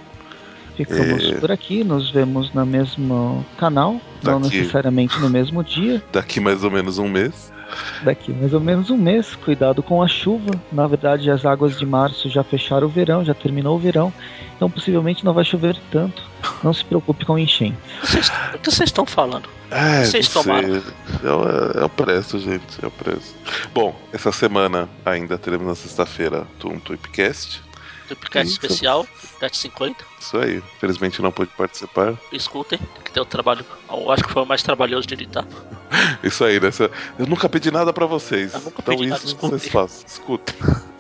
Ficamos 0.75 1.23
é... 1.23 1.35
por 1.35 1.53
aqui, 1.53 1.85
nos 1.85 2.11
vemos 2.11 2.55
no 2.55 2.65
mesmo 2.65 3.45
canal, 3.59 4.01
Daqui... 4.23 4.31
não 4.31 4.41
necessariamente 4.41 5.21
no 5.21 5.29
mesmo 5.29 5.63
dia. 5.63 6.03
Daqui 6.11 6.41
mais 6.41 6.65
ou 6.65 6.71
menos 6.71 6.99
um 6.99 7.09
mês 7.09 7.53
daqui 8.03 8.33
mais 8.33 8.53
ou 8.53 8.61
menos 8.61 8.91
um 8.91 8.97
mês. 8.97 9.35
Cuidado 9.35 9.83
com 9.83 10.03
a 10.03 10.09
chuva. 10.09 10.51
Na 10.73 10.87
verdade, 10.87 11.31
as 11.31 11.45
águas 11.45 11.79
de 11.79 11.87
março 11.87 12.29
já 12.29 12.43
fecharam 12.43 12.87
o 12.87 12.91
verão, 12.91 13.25
já 13.25 13.35
terminou 13.35 13.77
o 13.77 13.79
verão. 13.79 14.13
Então, 14.57 14.71
possivelmente 14.71 15.25
não 15.25 15.33
vai 15.33 15.45
chover 15.45 15.77
tanto. 15.91 16.23
Não 16.63 16.73
se 16.73 16.85
preocupe 16.85 17.25
com 17.25 17.39
enchente. 17.39 17.77
O 18.55 18.59
que 18.59 18.71
vocês 18.71 18.89
estão 18.89 19.07
falando? 19.07 19.49
É, 19.71 20.05
vocês 20.05 20.29
tomaram? 20.29 20.83
Eu, 21.23 21.43
eu 21.75 21.89
presto, 21.89 22.39
gente. 22.39 22.83
Eu 22.83 22.91
presto. 22.91 23.35
Bom, 23.75 23.95
essa 24.13 24.33
semana 24.33 24.89
ainda 25.05 25.37
teremos 25.37 25.67
na 25.67 25.75
sexta-feira 25.75 26.47
um 26.65 26.79
Tweepcast. 26.79 27.63
Tweepcast 28.09 28.53
especial, 28.53 29.07
Pet 29.39 29.57
50. 29.57 30.05
Isso 30.21 30.39
aí. 30.39 30.57
Infelizmente 30.77 31.23
não 31.23 31.31
pude 31.31 31.51
participar. 31.57 32.19
Escutem, 32.33 32.79
tem 32.79 33.03
que 33.05 33.13
ter 33.13 33.21
o 33.21 33.25
trabalho. 33.25 33.65
Eu 33.91 34.11
acho 34.11 34.25
que 34.25 34.33
foi 34.33 34.43
o 34.43 34.47
mais 34.47 34.63
trabalhoso 34.63 35.07
de 35.07 35.15
editar. 35.15 35.47
Isso 36.23 36.45
aí, 36.45 36.61
né? 36.61 36.69
Eu 37.19 37.27
nunca 37.27 37.49
pedi 37.49 37.71
nada 37.71 37.93
para 37.93 38.07
vocês. 38.07 38.53
então 38.55 38.95
isso 38.95 39.07
nada, 39.07 39.23
vocês 39.41 39.73
fazem. 39.73 40.07
Escutem. 40.07 40.55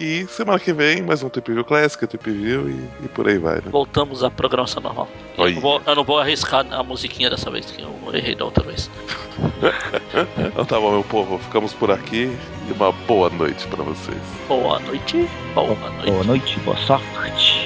E 0.00 0.26
semana 0.28 0.58
que 0.58 0.72
vem, 0.72 1.02
mais 1.02 1.22
um 1.22 1.28
Tip 1.28 1.52
View 1.52 1.62
Classic, 1.62 2.06
Tip 2.06 2.24
View 2.24 2.70
e, 2.70 3.04
e, 3.04 3.08
por 3.08 3.28
aí 3.28 3.36
vai, 3.36 3.56
né? 3.56 3.64
Voltamos 3.66 4.24
à 4.24 4.30
programação 4.30 4.82
normal. 4.82 5.06
Eu 5.36 5.50
não, 5.50 5.60
vou, 5.60 5.82
eu 5.86 5.94
não, 5.94 6.04
vou, 6.04 6.18
arriscar 6.18 6.66
a 6.72 6.82
musiquinha 6.82 7.28
dessa 7.28 7.50
vez, 7.50 7.70
que 7.70 7.82
eu 7.82 7.94
errei 8.14 8.34
da 8.34 8.46
outra 8.46 8.64
vez. 8.64 8.90
então 10.38 10.64
tá 10.64 10.80
bom, 10.80 10.92
meu 10.92 11.04
povo. 11.04 11.38
Ficamos 11.40 11.74
por 11.74 11.90
aqui 11.90 12.34
e 12.66 12.72
uma 12.72 12.92
boa 12.92 13.28
noite 13.28 13.66
para 13.66 13.84
vocês. 13.84 14.16
Boa 14.48 14.80
noite. 14.80 15.28
Boa 15.54 15.74
noite. 15.74 16.10
Boa 16.10 16.24
noite, 16.24 16.58
boa 16.60 16.76
sorte. 16.78 17.59